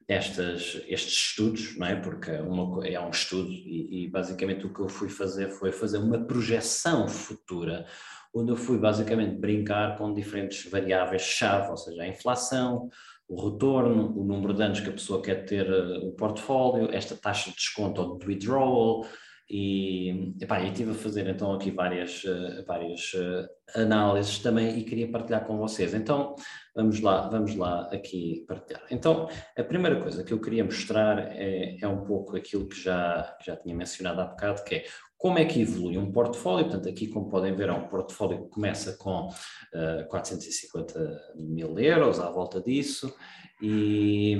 [0.06, 1.96] estas, estes estudos, não é?
[1.96, 5.98] Porque uma, é um estudo e, e basicamente o que eu fui fazer foi fazer
[5.98, 7.84] uma projeção futura,
[8.32, 12.88] onde eu fui basicamente brincar com diferentes variáveis-chave, ou seja, a inflação,
[13.30, 17.14] o retorno, o número de anos que a pessoa quer ter eh, o portfólio, esta
[17.14, 19.06] taxa de desconto ou de withdrawal,
[19.48, 24.84] e epá, eu estive a fazer então aqui várias, uh, várias uh, análises também e
[24.84, 25.92] queria partilhar com vocês.
[25.92, 26.36] Então
[26.74, 28.82] vamos lá, vamos lá aqui partilhar.
[28.92, 29.28] Então
[29.58, 33.56] a primeira coisa que eu queria mostrar é, é um pouco aquilo que já, já
[33.56, 34.84] tinha mencionado há bocado, que é
[35.20, 36.64] como é que evolui um portfólio.
[36.64, 39.32] Portanto, aqui como podem ver é um portfólio que começa com uh,
[39.74, 43.14] eh, 450 mil euros à volta disso
[43.60, 44.34] e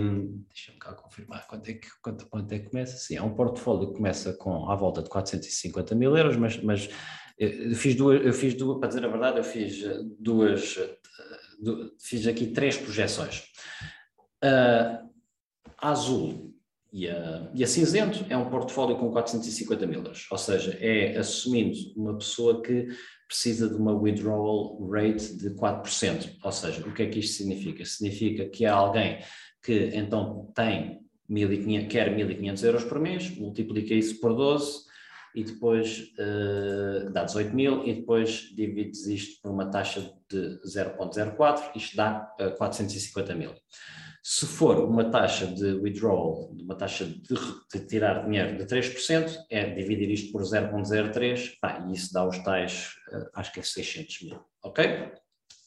[0.49, 2.97] deixa-me cá confirmar quanto é, que, quanto, quanto é que começa.
[2.97, 6.89] Sim, é um portfólio que começa com à volta de 450 mil euros, mas, mas
[7.39, 9.85] eu fiz duas, eu fiz duas, para dizer a verdade, eu fiz
[10.19, 10.79] duas,
[12.01, 13.45] fiz aqui três projeções.
[14.43, 15.03] A
[15.77, 16.55] azul
[16.93, 21.17] e a, e a cinzento é um portfólio com 450 mil euros, ou seja, é
[21.17, 22.89] assumindo uma pessoa que
[23.29, 26.37] precisa de uma withdrawal rate de 4%.
[26.43, 27.85] Ou seja, o que é que isto significa?
[27.85, 29.21] Significa que há alguém
[29.63, 34.91] que então tem 1.500, quer 1.500 euros por mês, multiplica isso por 12
[35.33, 41.77] e depois uh, dá 18 mil e depois divides isto por uma taxa de 0.04,
[41.77, 43.55] isto dá uh, eh, 450 mil.
[44.23, 47.35] Se for uma taxa de withdrawal, uma taxa de,
[47.73, 51.53] de tirar dinheiro de 3%, é dividir isto por 0,03
[51.89, 55.13] e isso dá os tais, uh, acho que é 600 mil, ok?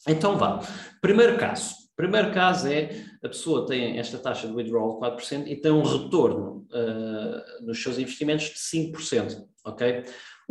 [0.07, 0.59] Então vá.
[1.01, 1.83] Primeiro caso.
[1.95, 2.89] Primeiro caso é
[3.23, 7.81] a pessoa tem esta taxa de withdrawal de 4% e tem um retorno uh, nos
[7.81, 10.03] seus investimentos de 5%, ok?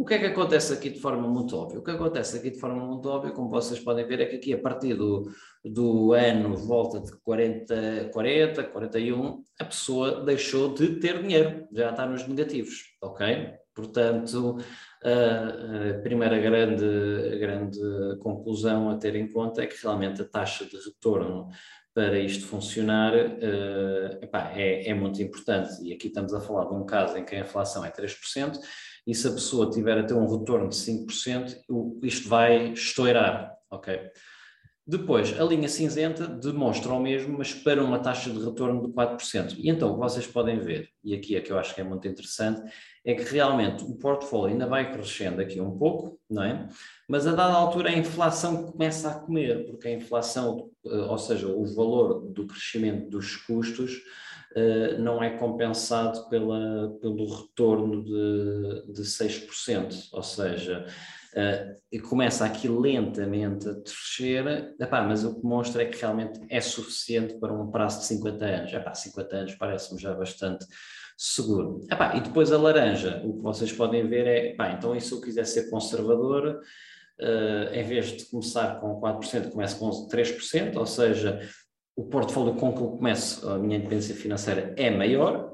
[0.03, 1.78] O que é que acontece aqui de forma muito óbvia?
[1.78, 4.53] O que acontece aqui de forma muito óbvia, como vocês podem ver, é que aqui
[4.53, 5.30] a partir do,
[5.64, 12.05] do ano volta de 40, 40, 41, a pessoa deixou de ter dinheiro, já está
[12.05, 13.55] nos negativos, ok?
[13.72, 14.59] Portanto,
[15.05, 17.78] a, primeira grande, grande
[18.18, 21.48] conclusão a ter em conta é que realmente a taxa de retorno
[21.94, 25.82] para isto funcionar uh, epá, é, é, muito importante.
[25.82, 28.59] E aqui estamos a falar de um caso em que a inflação é 3%,
[29.07, 31.57] e se a pessoa tiver a ter um retorno de 5%,
[32.03, 33.98] isto vai estourar, ok?
[34.84, 39.54] Depois, a linha cinzenta demonstra o mesmo, mas para uma taxa de retorno de 4%.
[39.56, 41.84] E então, o que vocês podem ver, e aqui é que eu acho que é
[41.84, 42.60] muito interessante,
[43.04, 46.68] é que realmente o portfólio ainda vai crescendo aqui um pouco, não é?
[47.08, 51.46] Mas a dada altura a inflação começa a comer, porque a inflação, eh, ou seja,
[51.46, 54.02] o valor do crescimento dos custos,
[54.56, 60.86] eh, não é compensado pela, pelo retorno de, de 6%, ou seja,
[61.34, 66.40] uh, e começa aqui lentamente a descer, epá, mas o que mostra é que realmente
[66.48, 68.72] é suficiente para um prazo de 50 anos.
[68.72, 70.66] Epá, 50 anos parece-me já bastante
[71.16, 71.86] seguro.
[71.90, 75.12] Epá, e depois a laranja, o que vocês podem ver é, epá, então e se
[75.12, 76.60] eu quiser ser conservador,
[77.20, 81.40] uh, em vez de começar com 4%, começo com 3%, ou seja,
[81.96, 85.52] o portfólio com que eu começo a minha independência financeira é maior,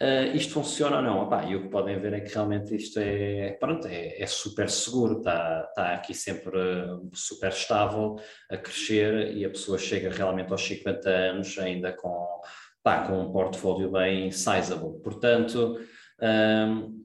[0.00, 1.26] Uh, isto funciona ou não?
[1.26, 4.70] Epá, e o que podem ver é que realmente isto é, pronto, é, é super
[4.70, 8.16] seguro, está, está aqui sempre uh, super estável
[8.50, 12.40] a crescer e a pessoa chega realmente aos 50 anos ainda com,
[12.82, 14.98] pá, com um portfólio bem sizable.
[15.02, 15.78] Portanto,
[16.22, 17.04] um,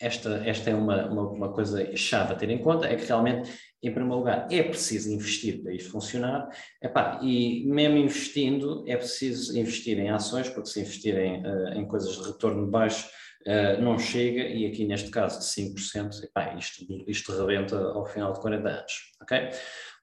[0.00, 3.50] esta, esta é uma, uma, uma coisa chave a ter em conta, é que realmente
[3.82, 6.48] em primeiro lugar, é preciso investir para isto funcionar,
[6.82, 12.16] Epá, e mesmo investindo, é preciso investir em ações, porque se investirem uh, em coisas
[12.16, 13.08] de retorno baixo,
[13.46, 18.34] uh, não chega, e aqui neste caso de 5%, epá, isto, isto rebenta ao final
[18.34, 18.92] de 40 anos.
[19.22, 19.48] Okay?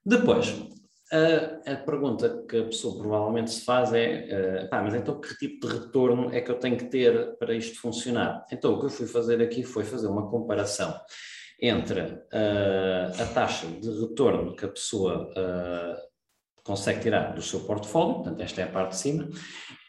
[0.04, 0.52] Depois,
[1.10, 5.36] a, a, pergunta que a pessoa provavelmente se faz é: uh, pá, mas então que
[5.36, 8.44] tipo de retorno é que eu tenho que ter para isto funcionar?
[8.52, 10.94] Então, o que eu fui fazer aqui foi fazer uma comparação
[11.60, 16.08] entre uh, a taxa de retorno que a pessoa uh,
[16.62, 19.28] consegue tirar do seu portfólio, portanto, esta é a parte de cima,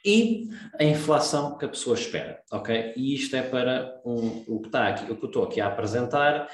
[0.06, 0.50] e
[0.80, 2.94] a inflação que a pessoa espera, ok?
[2.96, 5.68] E isto é para um, o que está aqui, o que eu estou aqui a
[5.68, 6.48] apresentar,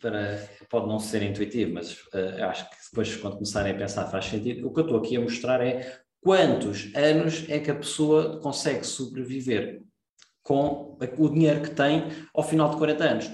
[0.00, 4.26] para, pode não ser intuitivo, mas uh, acho que depois, quando começarem a pensar, faz
[4.26, 4.66] sentido.
[4.66, 8.84] O que eu estou aqui a mostrar é quantos anos é que a pessoa consegue
[8.84, 9.82] sobreviver
[10.42, 13.30] com o dinheiro que tem ao final de 40 anos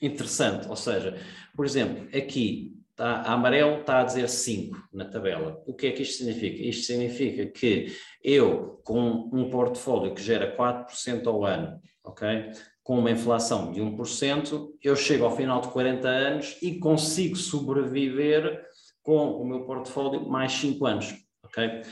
[0.00, 0.68] interessante.
[0.68, 1.16] Ou seja,
[1.56, 5.62] por exemplo, aqui está, a amarelo está a dizer 5 na tabela.
[5.66, 6.62] O que é que isto significa?
[6.62, 7.86] Isto significa que
[8.22, 12.50] eu, com um portfólio que gera 4% ao ano, ok?
[12.82, 18.60] Com uma inflação de 1%, eu chego ao final de 40 anos e consigo sobreviver
[19.02, 21.82] com o meu portfólio mais 5 anos, ok?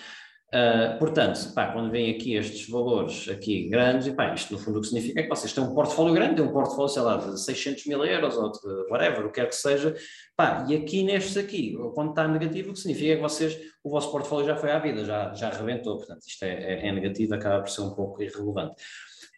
[0.53, 4.81] Uh, portanto, pá, quando vem aqui estes valores aqui grandes, pá, isto no fundo o
[4.81, 7.41] que significa é que vocês têm um portfólio grande, têm um portfólio, sei lá, de
[7.41, 9.95] 600 mil euros ou de whatever, o que quer que seja,
[10.37, 13.91] pá, e aqui nestes aqui, quando está negativo, o que significa é que vocês, o
[13.91, 17.33] vosso portfólio já foi à vida, já, já arrebentou, portanto, isto é, é, é negativo,
[17.33, 18.75] acaba por ser um pouco irrelevante.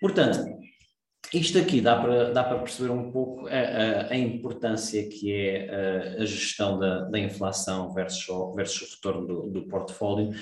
[0.02, 0.58] Portanto,
[1.32, 6.16] isto aqui dá para, dá para perceber um pouco a, a, a importância que é
[6.18, 8.26] a, a gestão da, da, inflação versus,
[8.56, 10.32] versus o retorno do, do portfólio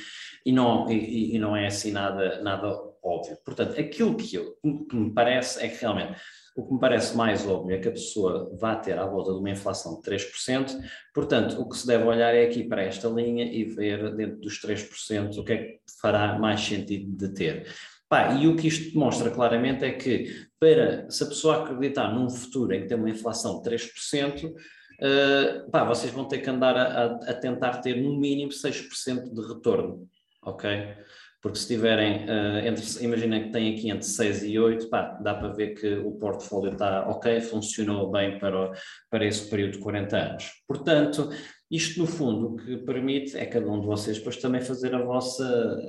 [0.47, 3.37] e não, e, e, não é assim nada, nada óbvio.
[3.45, 4.57] Portanto, aquilo que, eu,
[4.89, 6.19] que me parece é que realmente
[6.57, 9.39] o que me parece mais óbvio é que a pessoa vai ter à volta de
[9.39, 10.77] uma inflação de 3%,
[11.15, 14.61] portanto, o que se deve olhar é aqui para esta linha e ver dentro dos
[14.61, 17.67] 3% o que é que fará mais sentido de ter.
[18.11, 22.29] Pá, e o que isto demonstra claramente é que, para, se a pessoa acreditar num
[22.29, 24.57] futuro em que tem uma inflação de 3%, uh,
[25.01, 29.47] eh, pá, vocês vão ter que andar a, a, tentar ter no mínimo 6% de
[29.47, 30.09] retorno,
[30.43, 30.97] ok?
[31.41, 35.33] Porque se tiverem, uh, entre, imaginem que tem aqui entre 6 e 8, pá, dá
[35.33, 38.73] para ver que o portfólio está ok, funcionou bem para,
[39.09, 40.51] para esse período de 40 anos.
[40.67, 41.31] Portanto,
[41.71, 45.03] isto, no fundo, o que permite é cada um de vocês depois também fazer a
[45.05, 45.45] vossa.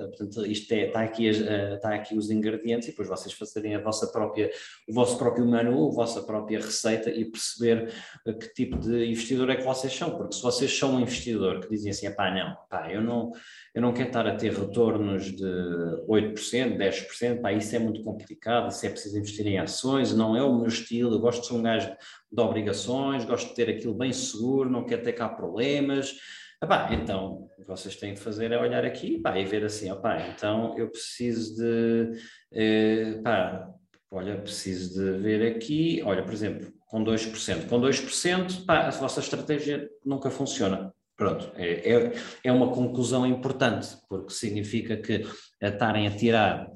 [0.10, 4.06] Portanto, isto é, está, aqui, está aqui os ingredientes e depois vocês fazerem a vossa
[4.12, 4.52] própria,
[4.88, 7.92] o vosso próprio menu, a vossa própria receita e perceber
[8.24, 10.12] que tipo de investidor é que vocês são.
[10.16, 13.32] Porque se vocês são um investidor que dizem assim, pá, não, pá, eu não,
[13.74, 15.44] eu não quero estar a ter retornos de
[16.08, 20.44] 8%, 10%, pá, isso é muito complicado, isso é preciso investir em ações, não é
[20.44, 21.92] o meu estilo, eu gosto de ser um gajo
[22.32, 26.16] de obrigações, gosto de ter aquilo bem seguro, não quero ter cá problemas.
[26.64, 29.92] Epá, então, o que vocês têm de fazer é olhar aqui epá, e ver assim,
[29.92, 32.12] opá, então eu preciso de,
[32.54, 33.68] eh, pá,
[34.12, 37.68] olha, preciso de ver aqui, olha, por exemplo, com 2%.
[37.68, 40.94] Com 2%, pá, a vossa estratégia nunca funciona.
[41.18, 42.14] Pronto, é, é,
[42.44, 45.26] é uma conclusão importante, porque significa que
[45.62, 46.68] a estarem a tirar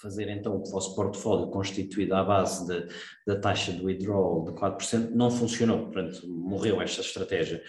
[0.00, 2.88] fazer então o vosso portfólio constituído à base de,
[3.26, 7.62] da taxa de withdrawal de 4%, não funcionou, portanto, morreu esta estratégia.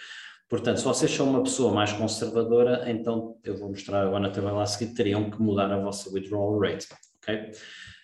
[0.49, 4.61] Portanto, se vocês são uma pessoa mais conservadora, então eu vou mostrar agora na tabela
[4.61, 6.87] a seguir, teriam que mudar a vossa withdrawal rate,
[7.17, 7.51] ok?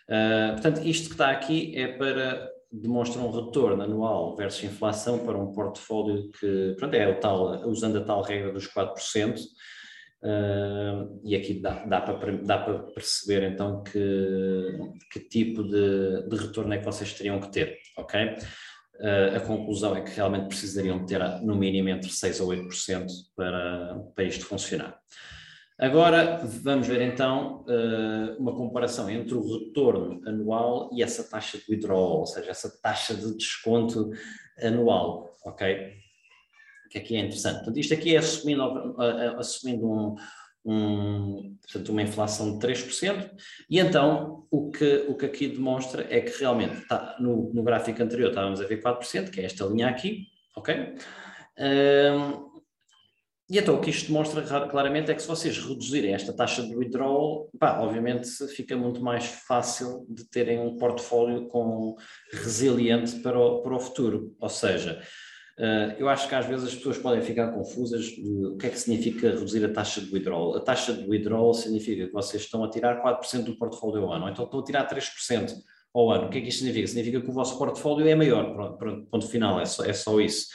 [0.10, 5.38] Uh, portanto, isto que está aqui é para demonstra um retorno anual versus inflação para
[5.38, 9.40] um portfólio que, pronto, é o tal, usando a tal regra dos 4%,
[10.24, 12.60] Uh, e aqui dá, dá, para, dá
[12.94, 14.78] perceber então que,
[15.12, 18.36] que tipo de, de retorno é que vocês teriam que ter, ok?
[19.00, 24.00] Uh, a conclusão é que realmente precisariam ter no mínimo entre 6% a 8% para,
[24.14, 25.00] para isto funcionar.
[25.80, 31.64] Agora vamos ver então uh, uma comparação entre o retorno anual e essa taxa de
[31.68, 34.12] withdrawal, ou seja, essa taxa de desconto
[34.62, 36.01] anual, ok?
[36.92, 37.58] Que aqui é interessante.
[37.58, 38.96] Portanto, isto aqui é assumindo,
[39.38, 40.16] assumindo um,
[40.66, 43.32] um, portanto, uma inflação de 3%,
[43.70, 48.04] e então o que, o que aqui demonstra é que realmente está, no, no gráfico
[48.04, 50.96] anterior estávamos a ver 4%, que é esta linha aqui, ok?
[51.58, 52.52] Um,
[53.50, 56.74] e então o que isto demonstra claramente é que se vocês reduzirem esta taxa de
[56.74, 61.98] withdrawal, pá, obviamente fica muito mais fácil de terem um portfólio com
[62.32, 65.02] resiliente para o, para o futuro, ou seja,
[66.00, 69.30] eu acho que às vezes as pessoas podem ficar confusas o que é que significa
[69.30, 70.56] reduzir a taxa de withdrawal.
[70.56, 74.26] A taxa de withdrawal significa que vocês estão a tirar 4% do portfólio ao ano,
[74.26, 75.54] ou então estão a tirar 3%
[75.94, 76.28] ao ano.
[76.28, 76.88] O que é que isto significa?
[76.88, 80.48] Significa que o vosso portfólio é maior, pronto, ponto final, é só, é só isso.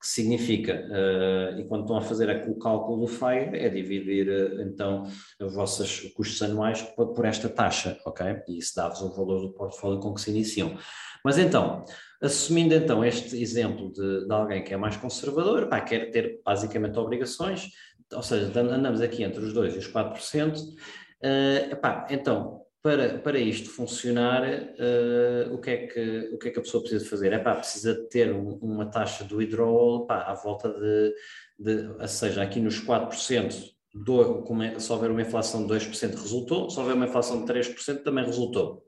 [0.00, 4.60] Que significa, uh, e quando estão a fazer o cálculo do FIRE, é dividir uh,
[4.60, 5.04] então
[5.40, 8.42] os vossos custos anuais por, por esta taxa, ok?
[8.48, 10.76] E isso dá-vos o valor do portfólio com que se iniciam.
[11.24, 11.86] Mas então,
[12.24, 16.98] assumindo então este exemplo de, de alguém que é mais conservador, pá, quer ter basicamente
[16.98, 17.68] obrigações,
[18.12, 20.74] ou seja, andamos aqui entre os 2% e os 4%, uh,
[21.22, 21.78] eh,
[22.10, 26.62] então, para, para isto funcionar, uh, o, que é que, o que é que a
[26.62, 27.32] pessoa precisa fazer?
[27.32, 31.14] É pá, precisa ter um, uma taxa do withdrawal pá, à volta de,
[31.58, 36.68] de, ou seja, aqui nos 4%, do, é, se houver uma inflação de 2% resultou,
[36.68, 38.84] se houver uma inflação de 3% também resultou.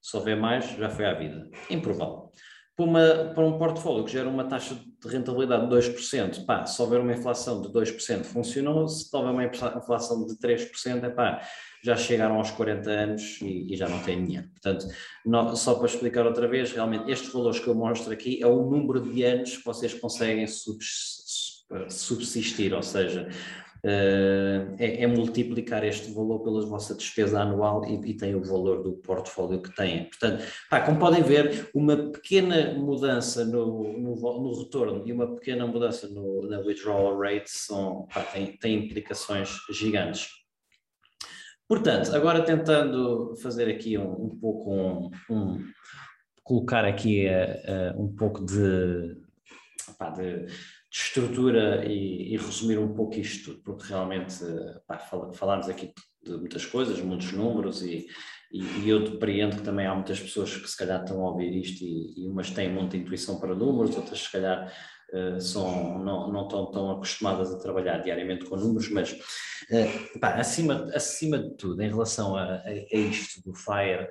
[0.00, 1.48] Se houver mais, já foi à vida.
[1.70, 2.32] Improvável.
[2.74, 6.80] Para, uma, para um portfólio que gera uma taxa de rentabilidade de 2%, pá, se
[6.80, 8.88] houver uma inflação de 2%, funcionou.
[8.88, 11.42] Se houver uma inflação de 3%, é pá,
[11.84, 14.48] já chegaram aos 40 anos e, e já não têm dinheiro.
[14.50, 14.86] Portanto,
[15.26, 18.62] não, só para explicar outra vez, realmente estes valores que eu mostro aqui é o
[18.62, 20.46] número de anos que vocês conseguem
[21.88, 23.28] subsistir, ou seja,
[23.84, 28.92] é, é, multiplicar este valor pela vossa despesa anual e, e tem o valor do
[28.92, 30.04] portfólio que têm.
[30.04, 35.66] Portanto, pá, como podem ver, uma pequena mudança no, no, no retorno e uma pequena
[35.66, 38.22] mudança no, na withdrawal rate são, pá,
[38.60, 40.28] tem implicações gigantes.
[41.66, 45.64] Portanto, agora tentando fazer aqui um, um pouco um, um,
[46.44, 49.16] colocar aqui uh, uh, um pouco de,
[49.98, 50.46] pá, de
[50.92, 54.36] de estrutura e, e, resumir um pouco isto tudo, porque realmente
[54.86, 54.98] pá,
[55.32, 55.90] falámos aqui
[56.22, 58.06] de muitas coisas, muitos números e,
[58.52, 61.56] e, e, eu depreendo que também há muitas pessoas que se calhar estão a ouvir
[61.56, 64.70] isto e, umas têm muita intuição para números, outras se calhar
[65.14, 70.34] uh, são, não, não estão tão acostumadas a trabalhar diariamente com números, mas uh, pá,
[70.34, 74.10] acima, acima de tudo, em relação a, a, a isto do FIRE,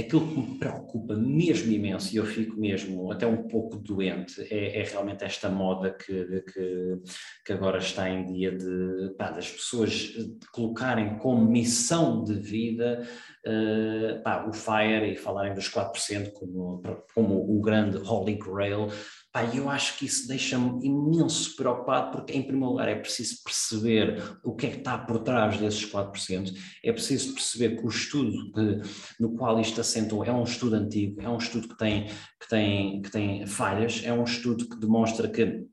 [0.00, 4.80] aquilo que me preocupa mesmo imenso, e eu fico mesmo até um pouco doente, é,
[4.80, 7.00] é realmente esta moda que, que,
[7.44, 10.12] que, agora está em dia de pá, das pessoas
[10.52, 13.06] colocarem como missão de vida
[13.46, 16.82] uh, pá, o FIRE e falarem dos 4% como,
[17.14, 18.88] como o grande Holy Grail.
[19.32, 24.20] Pá, eu acho que isso deixa-me imenso preocupado, porque, em primeiro lugar, é preciso perceber
[24.42, 26.52] o que é que está por trás desses 4%,
[26.84, 28.50] é preciso perceber que o estudo
[29.20, 32.06] no qual isto assentou é um estudo antigo, é um estudo que tem,
[32.40, 35.64] que, tem, que tem falhas, é um estudo que demonstra que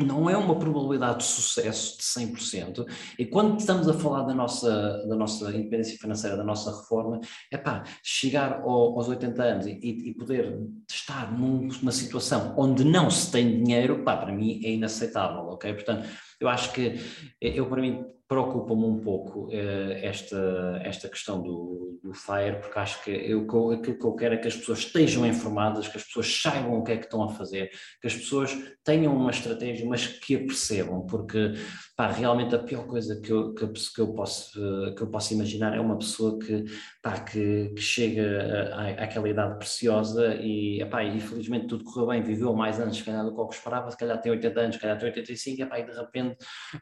[0.00, 2.86] não é uma probabilidade de sucesso de 100%,
[3.18, 7.20] e quando estamos a falar da nossa, da nossa independência financeira, da nossa reforma,
[7.50, 10.56] é pá, chegar ao, aos 80 anos e, e poder
[10.88, 15.74] estar numa situação onde não se tem dinheiro, pá, para mim é inaceitável, ok?
[15.74, 16.08] Portanto,
[16.40, 16.94] eu acho que,
[17.40, 23.02] eu para mim, preocupa-me um pouco uh, esta, esta questão do, do FIRE, porque acho
[23.02, 23.40] que eu,
[23.72, 26.84] aquilo que eu quero é que as pessoas estejam informadas, que as pessoas saibam o
[26.84, 27.70] que é que estão a fazer,
[28.00, 31.54] que as pessoas tenham uma estratégia, mas que a percebam, porque
[31.96, 34.52] pá, realmente a pior coisa que eu, que, que eu, posso,
[34.94, 36.64] que eu posso imaginar é uma pessoa que,
[37.02, 42.78] pá, que, que chega àquela idade preciosa e, epá, infelizmente tudo correu bem, viveu mais
[42.78, 45.08] anos, se calhar, do que eu esperava, se calhar tem 80 anos, se calhar tem
[45.08, 46.36] 85, epá, e de repente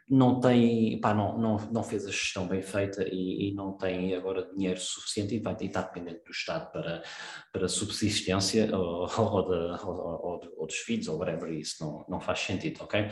[0.09, 4.15] não tem, epá, não, não, não, fez a gestão bem feita e, e não tem
[4.15, 7.03] agora dinheiro suficiente e vai estar dependente do Estado para,
[7.53, 12.41] para subsistência ou, ou, de, ou, ou, dos filhos ou whatever, isso não, não faz
[12.41, 13.09] sentido, ok?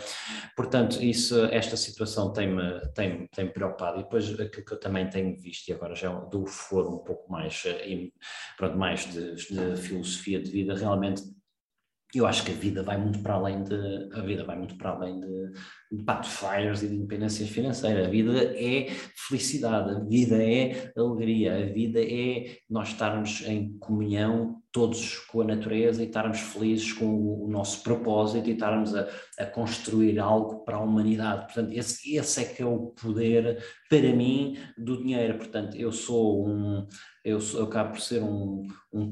[0.56, 5.36] Portanto, isso, esta situação tem-me tem, tem preocupado e depois aquilo que eu também tenho
[5.36, 8.10] visto e agora já do foro um pouco mais, eh,
[8.56, 11.22] pronto, mais de, de filosofia de vida, realmente
[12.18, 13.74] eu acho que a vida vai muito para além de
[14.12, 15.50] a vida vai muito para além de,
[15.92, 16.04] de
[16.82, 18.06] e de independência financeira.
[18.06, 18.88] A vida é
[19.28, 25.44] felicidade, a vida é alegria, a vida é nós estarmos em comunhão todos com a
[25.44, 29.08] natureza e estarmos felizes com o, o nosso propósito e estarmos a,
[29.38, 31.44] a, construir algo para a humanidade.
[31.44, 35.38] Portanto, esse, esse é que é o poder para mim do dinheiro.
[35.38, 36.88] Portanto, eu sou um
[37.24, 39.10] eu, sou, eu acabo por ser um, um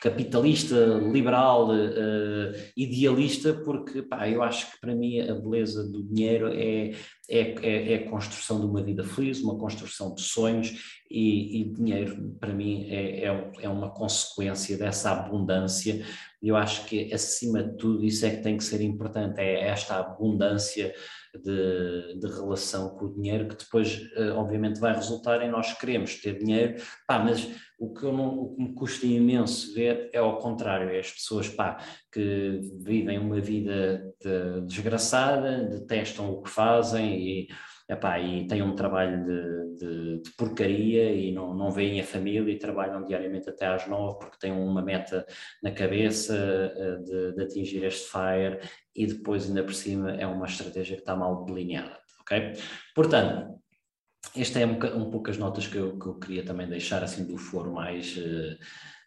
[0.00, 0.76] capitalista
[1.12, 6.92] liberal uh, idealista porque pá, eu acho que para mim a beleza do dinheiro é,
[7.28, 11.64] é, é, é, a construção de uma vida feliz, uma construção de sonhos e, e
[11.72, 16.04] dinheiro para mim é, é, é uma consequência dessa abundância.
[16.42, 19.98] Eu acho que acima de tudo isso é que tem que ser importante, é esta
[19.98, 20.94] abundância
[21.42, 26.20] de, de, relação com o dinheiro, que depois, eh, obviamente, vai resultar em nós queremos
[26.20, 27.48] ter dinheiro, pá, mas
[27.84, 31.48] o que, não, o que me custa imenso ver é ao contrário, é as pessoas
[31.48, 31.76] pá,
[32.12, 37.48] que vivem uma vida de, desgraçada, detestam o que fazem e
[37.88, 42.50] epá, e têm um trabalho de, de, de, porcaria e não, não veem a família
[42.50, 45.26] e trabalham diariamente até às nove porque têm uma meta
[45.62, 48.60] na cabeça eh, de, de atingir este FIRE
[48.96, 52.52] e depois ainda por cima é uma estratégia que está mal delineada, ok?
[52.94, 53.60] Portanto,
[54.36, 57.26] esta é um, um pouco as notas que eu, que eu, queria também deixar assim
[57.26, 58.16] do foro mais...
[58.16, 58.56] Uh,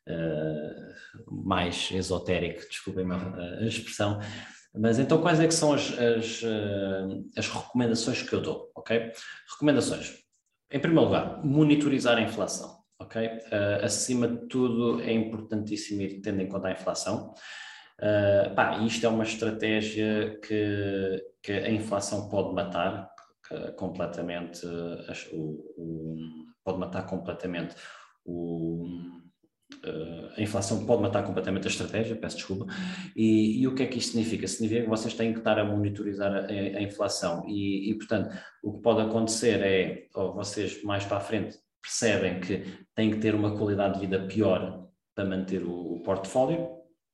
[0.10, 0.98] uh,
[1.30, 4.20] mais esotérico, desculpem a, a expressão,
[4.80, 9.12] mas então, quais é que são as, as, eh, as recomendações que eu dou, ok?
[9.54, 10.16] Recomendações.
[10.72, 13.26] Em primeiro lugar, monitorizar a inflação, ok?
[13.26, 17.34] Uh, acima de tudo, é importantíssimo ir tendo em conta a inflação.
[18.00, 23.10] Uh, pá, isto é uma estratégia que, que a inflação pode matar
[23.76, 24.66] completamente,
[25.34, 26.16] o, o,
[26.64, 27.76] pode matar completamente
[28.26, 28.86] o,
[29.86, 32.66] Uh, a inflação pode matar completamente a estratégia, peço desculpa,
[33.16, 34.48] e, e, o que é que isto significa?
[34.48, 37.44] Significa que vocês têm que estar a monitorizar a, a inflação.
[37.48, 38.34] E, e, portanto,
[38.64, 42.64] o que pode acontecer é, ou vocês mais para a frente percebem que
[42.96, 46.62] têm que ter uma qualidade de vida pior para manter o, o portfólio,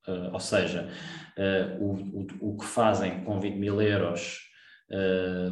[0.08, 0.90] uh, ou seja,
[1.38, 4.40] uh, o, o, o, que fazem com 20 mil euros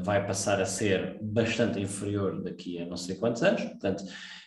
[0.03, 4.03] vai passar a ser bastante inferior daqui a não sei quantos anos, portanto,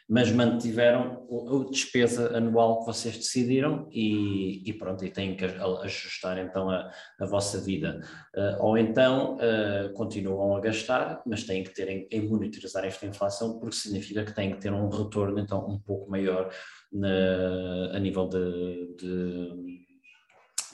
[0.09, 6.39] mas mantiveram a despesa anual que vocês decidiram e, e pronto, e têm que ajustar
[6.39, 8.01] então a, a vossa vida.
[8.37, 13.07] Uh, ou então uh, continuam a gastar, mas têm que ter em, em, monitorizar esta
[13.07, 16.51] inflação, porque significa que têm que ter um retorno então um pouco maior
[16.93, 19.84] na, a nível de, de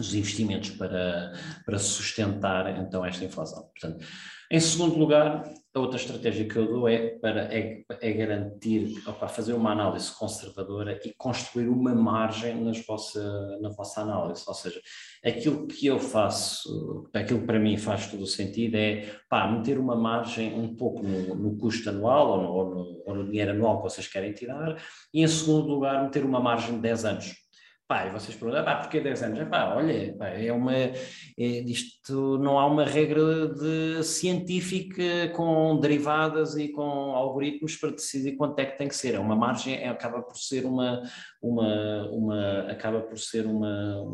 [0.00, 1.32] dos investimentos para,
[1.64, 3.62] para sustentar então esta inflação.
[3.64, 4.04] Portanto,
[4.52, 9.28] em segundo lugar, a outra estratégia que eu dou é para é, é garantir, opa,
[9.28, 14.42] fazer uma análise conservadora e construir uma margem nas vossa, na vossa análise.
[14.48, 14.80] Ou seja,
[15.24, 19.78] aquilo que eu faço, aquilo que para mim faz todo o sentido é pá, meter
[19.78, 23.52] uma margem um pouco no, no custo anual ou no, ou, no, ou no dinheiro
[23.52, 24.82] anual que vocês querem tirar,
[25.14, 27.49] e em segundo lugar, meter uma margem de 10 anos
[27.90, 29.48] Pá, e vocês perguntam, pá, porquê 10 anos?
[29.48, 30.94] Pá, olha, pá, é uma, é,
[31.36, 38.56] isto não há uma regra de, científica com derivadas e com algoritmos para decidir quanto
[38.60, 39.16] é que tem que ser.
[39.16, 41.02] É uma margem, é, acaba por ser uma,
[41.42, 44.06] uma, uma, acaba por ser uma,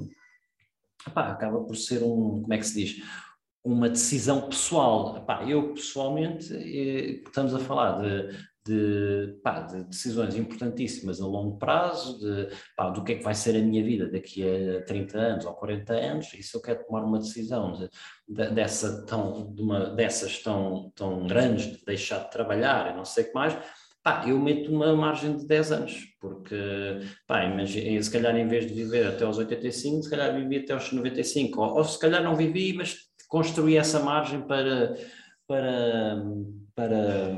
[1.12, 3.05] pá, acaba por ser um, como é que se diz?
[3.62, 5.22] Uma decisão pessoal.
[5.27, 11.57] Pá, eu pessoalmente, eh, estamos a falar de de, pá, de, decisões importantíssimas a longo
[11.59, 15.19] prazo, de, pá, do que é que vai ser a minha vida daqui a 30
[15.19, 17.89] anos ou 40 anos, e se eu quero tomar uma decisão de,
[18.29, 23.05] de, dessa tão, de uma, dessas tão, tão grandes, de deixar de trabalhar e não
[23.05, 23.57] sei o que mais,
[24.03, 26.57] pá, eu meto uma margem de 10 anos, porque,
[27.27, 30.73] pá, imagina, se calhar em vez de viver até aos 85, se calhar vivi até
[30.73, 32.97] aos 95, ou, ou se calhar não vivi, mas
[33.29, 34.97] construí essa margem para,
[35.47, 36.23] para,
[36.75, 37.37] para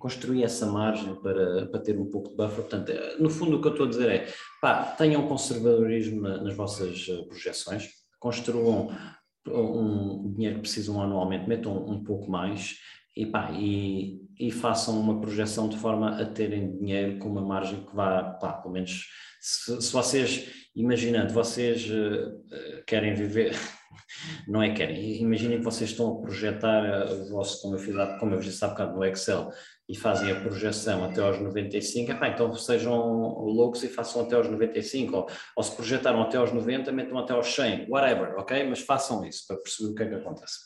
[0.00, 2.64] construir essa margem para, para ter um pouco de buffer.
[2.64, 4.28] Portanto, no fundo, o que eu estou a dizer é:
[4.60, 8.90] pá, tenham conservadorismo nas vossas eh, projeções, construam
[9.46, 12.76] um dinheiro que precisam anualmente, metam um pouco mais
[13.16, 17.84] e, pá, e, e façam uma projeção de forma a terem dinheiro com uma margem
[17.84, 19.06] que vá, pá, pelo menos,
[19.40, 23.54] se, se vocês, imaginando, vocês uh, querem viver
[24.46, 25.20] não é querem.
[25.20, 28.64] Imaginem que vocês estão a projetar eh, o vosso, como eu, fiz, como eu disse
[28.64, 29.50] há bocado no Excel,
[29.88, 34.48] e fazem a projeção até aos 95, epá, então sejam loucos e façam até aos
[34.48, 35.26] 95, ou,
[35.56, 38.68] ou se projetaram até aos 90, metam até aos 100, whatever, ok?
[38.68, 40.58] Mas façam isso para perceber o que é que acontece.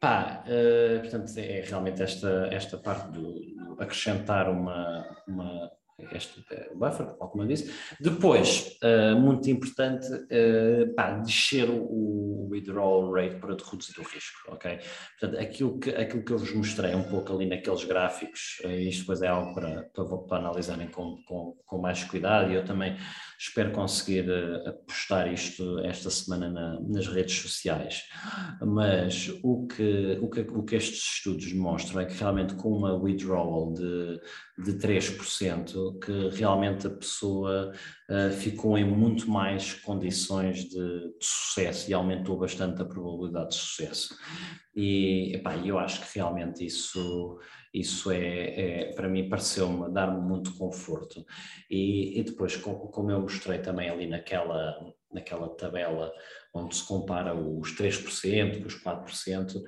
[0.00, 5.70] Pá, uh, portanto, é realmente esta, esta parte do, do acrescentar uma, uma
[6.12, 6.44] este
[6.74, 7.72] buffer, como eu disse.
[7.98, 14.78] Depois, uh, muito importante, uh, pá, descer o, withdrawal rate para reduzir o risco, ok?
[15.18, 19.00] Portanto, aquilo que, aquilo que eu vos mostrei um pouco ali naqueles gráficos, uh, isto
[19.00, 22.96] depois é algo para, para, para analisarem com, com, com, mais cuidado e eu também
[23.38, 28.02] espero conseguir uh, postar isto esta semana na, nas redes sociais.
[28.60, 32.94] Mas o que, o, que, o que estes estudos mostram é que realmente com uma
[32.94, 34.20] withdrawal de,
[34.58, 37.72] de 3%, que realmente a pessoa
[38.10, 43.56] uh, ficou em muito mais condições de, de, sucesso e aumentou bastante a probabilidade de
[43.56, 44.16] sucesso.
[44.74, 47.38] E epá, eu acho que realmente isso,
[47.72, 51.24] isso é, é para mim pareceu-me dar-me muito conforto.
[51.70, 54.76] E, e depois, como eu mostrei também ali naquela,
[55.12, 56.12] naquela tabela
[56.54, 59.60] onde se compara os 3% com os 4%, eh,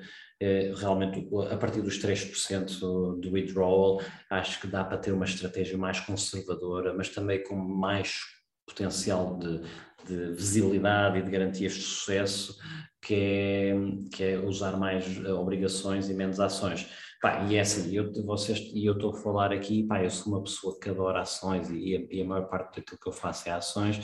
[0.77, 6.01] realmente a partir dos 3% do withdrawal, acho que dá para ter uma estratégia mais
[6.01, 8.21] conservadora, mas também com mais
[8.67, 9.63] potencial de,
[10.07, 12.57] de visibilidade e de garantias de sucesso,
[13.03, 13.75] que é,
[14.13, 16.89] que é usar mais obrigações e menos ações.
[17.21, 20.33] Pá, e é assim, eu, vocês, e eu estou a falar aqui, pá, eu sou
[20.33, 23.53] uma pessoa que adora ações e, e a maior parte daquilo que eu faço é
[23.53, 23.99] ações,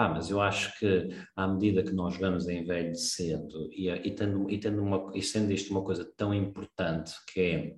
[0.00, 4.58] ah, mas eu acho que à medida que nós vamos envelhecendo e, e, tendo, e,
[4.58, 7.74] tendo uma, e sendo isto uma coisa tão importante que é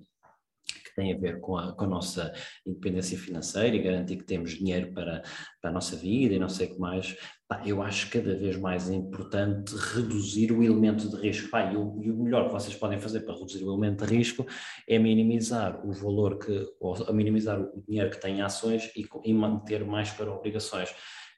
[0.95, 2.33] tem a ver com a, com a nossa
[2.65, 5.23] independência financeira e garantir que temos dinheiro para,
[5.61, 7.17] para a nossa vida e não sei o que mais,
[7.47, 11.49] pá, eu acho cada vez mais importante reduzir o elemento de risco.
[11.49, 14.15] Pá, e, o, e, o, melhor que vocês podem fazer para reduzir o elemento de
[14.15, 14.45] risco
[14.87, 19.33] é minimizar o valor que, ou minimizar o dinheiro que tem em ações e, e
[19.33, 20.93] manter mais para obrigações.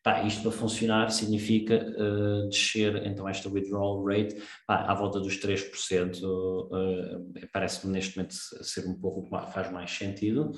[0.05, 5.39] Pá, isto para funcionar significa uh, descer então esta withdrawal rate pá, à volta dos
[5.39, 10.51] 3%, uh, eh, parece-me neste momento ser um pouco, faz mais sentido.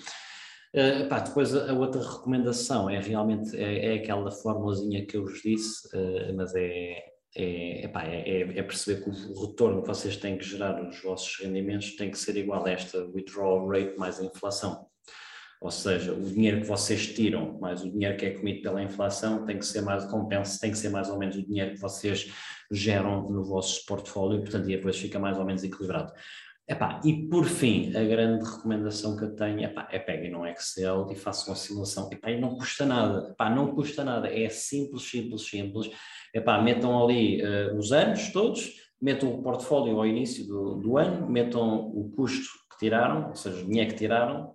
[0.75, 5.41] Uh, pá, depois a, outra recomendação é realmente é, é aquela formulazinha que eu vos
[5.41, 10.43] disse, uh, mas é, é, é, é, perceber que o retorno que vocês têm que
[10.43, 14.89] gerar nos vossos rendimentos tem que ser igual a esta withdrawal rate mais a inflação.
[15.61, 19.45] Ou seja, o dinheiro que vocês tiram, mais o dinheiro que é comido pela inflação,
[19.45, 22.31] tem que ser mais compensa, tem que ser mais ou menos o dinheiro que vocês
[22.71, 26.13] geram no vosso portfólio, portanto, e depois fica mais ou menos equilibrado.
[26.69, 31.07] Epá, e por fim, a grande recomendação que eu tenho epá, é peguem no Excel
[31.09, 32.09] e façam a simulação.
[32.11, 35.89] Epá, e não custa nada, epá, não custa nada, é simples, simples, simples.
[36.35, 41.29] Epá, metam ali uh, os anos todos, metam o portfólio ao início do, do ano,
[41.29, 44.53] metam o custo que tiraram, ou seja, o dinheiro que tiraram,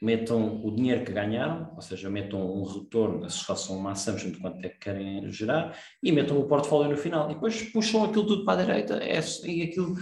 [0.00, 4.64] metam o dinheiro que ganharam, ou seja, metam um retorno, façam uma assumption de quanto
[4.64, 7.30] é que querem gerar, e metam o portfólio no final.
[7.30, 9.94] E depois puxam aquilo tudo para a direita é, e, aquilo,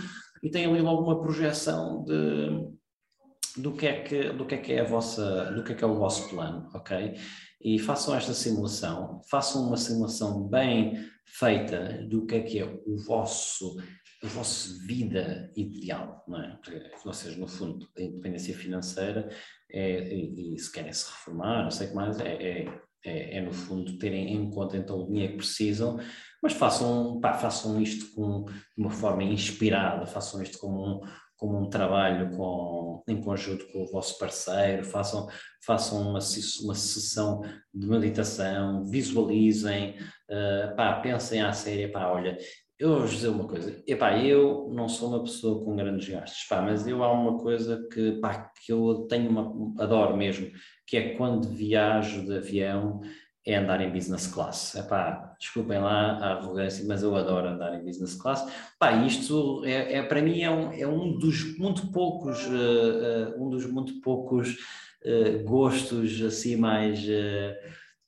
[0.42, 4.72] e têm ali logo uma projeção de, do que é que, do que, é, que
[4.72, 7.14] é a vossa, do que é que é o vosso plano, ok?
[7.60, 12.96] E façam esta simulação, façam uma simulação bem feita do que é que é o
[13.06, 13.76] vosso
[14.22, 16.58] a vossa vida ideal, não é?
[16.62, 19.28] Porque vocês, no fundo, a independência financeira
[19.70, 23.38] é, e, e se querem se reformar, não sei o que mais, é, é, é,
[23.38, 25.98] é, no fundo terem em conta então o dinheiro que precisam,
[26.42, 31.00] mas façam, pá, façam isto com, de uma forma inspirada, façam isto como um,
[31.36, 35.28] como um trabalho com, em conjunto com o vosso parceiro, façam,
[35.64, 36.18] façam uma,
[36.62, 37.42] uma sessão
[37.72, 39.98] de meditação, visualizem,
[40.30, 42.38] uh, pá, pensem à série, pá, olha,
[42.78, 46.60] eu vou dizer uma coisa, epá, eu não sou uma pessoa com grandes gastos, pá,
[46.60, 50.50] mas eu há uma coisa que, pá, que eu tenho uma, adoro mesmo,
[50.86, 53.00] que é quando viajo de avião,
[53.46, 54.74] é andar em business class.
[54.74, 58.46] Epá, desculpem lá a arrogância, mas eu adoro andar em business class.
[58.78, 63.44] Pá, isto é, é para mim é um, é um dos muito poucos, uh, uh,
[63.44, 64.56] um dos muito poucos
[65.04, 67.06] uh, gostos assim mais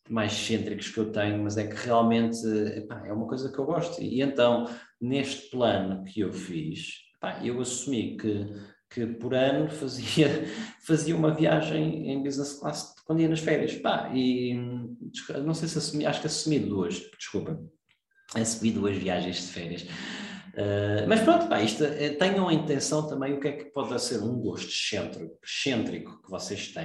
[0.08, 2.46] mais excêntricos que eu tenho, mas é que realmente
[2.76, 4.00] epá, é uma coisa que eu gosto.
[4.02, 4.68] E então,
[5.00, 8.46] neste plano que eu fiz, epá, eu assumi que,
[8.90, 10.28] que por ano fazia,
[10.86, 13.72] fazia uma viagem em business class quando ia nas férias.
[13.72, 14.54] Epá, e
[15.44, 17.60] não sei se assumi, acho que assumi duas, desculpa,
[18.34, 19.86] assumi duas viagens de férias.
[20.56, 24.00] Uh, mas pronto, pá, isto, eh, tenham a intenção também o que é que pode
[24.00, 26.80] ser um gosto excêntrico, excêntrico que vocês Ah,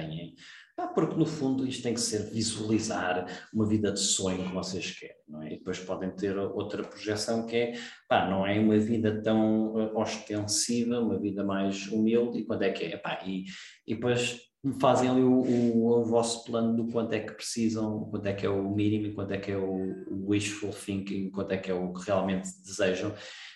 [0.88, 5.16] porque no fundo isto tem que ser visualizar uma vida de sonho que vocês querem,
[5.28, 5.54] não é?
[5.54, 7.72] E depois podem ter outra projeção que é,
[8.08, 12.70] pá, não é uma vida tão uh, ostensiva, uma vida mais humilde, e quando é
[12.70, 12.96] que é?
[12.96, 13.44] Pá, e,
[13.86, 14.40] e depois
[14.80, 18.46] fazem ali o, o, o, vosso plano do quanto é que precisam, quanto é que
[18.46, 21.92] é o mínimo, quanto é que é o wishful thinking, quanto é que é o
[21.92, 23.12] que realmente desejam,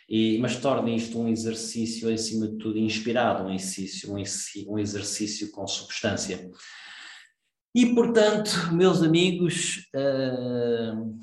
[0.09, 4.12] e, mas tornem isto um exercício, acima de tudo, inspirado, um exercício,
[4.68, 6.50] um exercício com substância.
[7.76, 11.14] E, portanto, meus amigos, uh,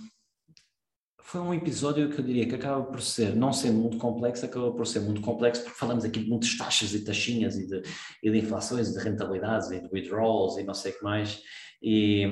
[1.20, 4.72] foi um episódio que eu diria que acaba por ser, não sendo muito complexo, acaba
[4.72, 7.82] por ser muito complexo porque falamos aqui de muitas taxas e taxinhas e de,
[8.22, 11.42] e de inflações, e de rentabilidades e de withdrawals e não sei o que mais.
[11.82, 12.28] E,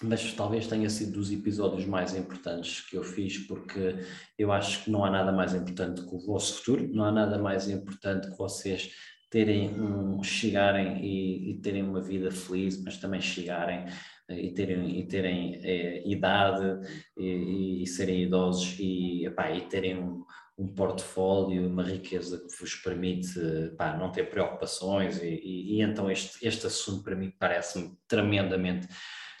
[0.00, 3.96] mas talvez tenha sido dos episódios mais importantes que eu fiz, porque
[4.38, 7.36] eu acho que não há nada mais importante que o vosso futuro, não há nada
[7.36, 8.90] mais importante que vocês
[9.30, 13.84] terem um, chegarem e, e, terem uma vida feliz, mas também chegarem
[14.28, 19.98] eh, e terem, e terem é, idade e, e, serem idosos e, epá, e terem
[19.98, 20.24] um,
[20.58, 23.38] um portfólio, uma riqueza que vos permite
[23.98, 28.88] não ter preocupações e, e, então este, este assunto para mim parece-me tremendamente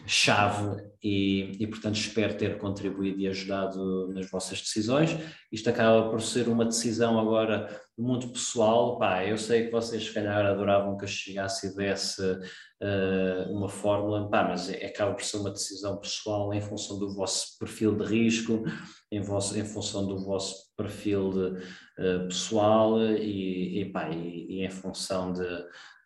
[0.06, 5.10] chave e, e, portanto, espero ter contribuído e ajudado nas vossas decisões.
[5.50, 7.68] Isto acaba por ser uma decisão agora
[7.98, 8.98] muito pessoal.
[8.98, 13.68] Pá, eu sei que vocês, se calhar, adoravam que eu chegasse e desse uh, uma
[13.68, 17.96] fórmula, pá, mas é, acaba por ser uma decisão pessoal em função do vosso perfil
[17.96, 18.64] de risco,
[19.10, 21.58] em, vosso, em função do vosso perfil de,
[22.02, 25.46] uh, pessoal e, e, pá, e, e em função de.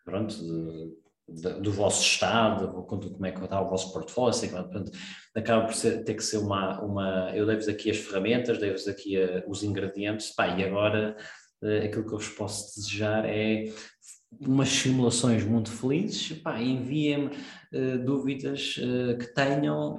[0.03, 0.35] Pronto,
[1.27, 4.91] de, do vosso estado, como é que está o vosso portfólio, assim, portanto,
[5.35, 9.17] acaba por ser, ter que ser uma, uma eu dei-vos aqui as ferramentas, dei-vos aqui
[9.17, 11.15] a, eh, os ingredientes, pá, e agora
[11.85, 13.71] aquilo que eu vos posso desejar é
[14.41, 19.95] umas simulações muito felizes, enviem-me uh, dúvidas uh, que tenham,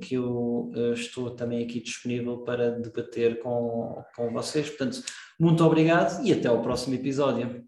[0.00, 5.02] que eu estou também aqui disponível para debater com, com vocês, portanto,
[5.38, 7.64] muito obrigado e até ao próximo episódio.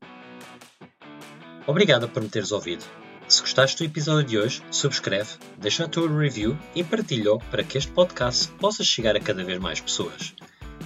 [1.66, 2.84] Obrigado por me teres ouvido.
[3.28, 5.28] Se gostaste do episódio de hoje, subscreve,
[5.59, 9.59] deixa a tua review e partilha-o para que este podcast possa chegar a cada vez
[9.59, 10.34] mais pessoas.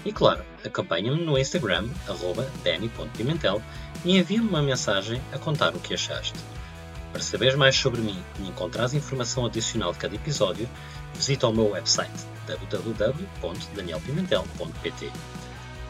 [0.05, 1.89] E claro, acompanha-me no Instagram,
[2.65, 3.63] danny.pimentel,
[4.05, 6.35] e envia-me uma mensagem a contar o que achaste.
[7.13, 10.67] Para saberes mais sobre mim e encontrares informação adicional de cada episódio,
[11.15, 12.11] visita o meu website
[12.47, 15.13] www.danielpimentel.pt.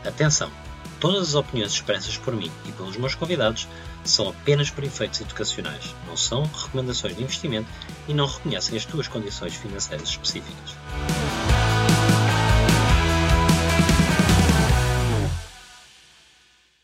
[0.05, 0.51] Atenção!
[0.99, 3.69] Todas as opiniões expressas por mim e pelos meus convidados
[4.05, 7.69] são apenas por efeitos educacionais, não são recomendações de investimento
[8.07, 10.77] e não reconhecem as tuas condições financeiras específicas.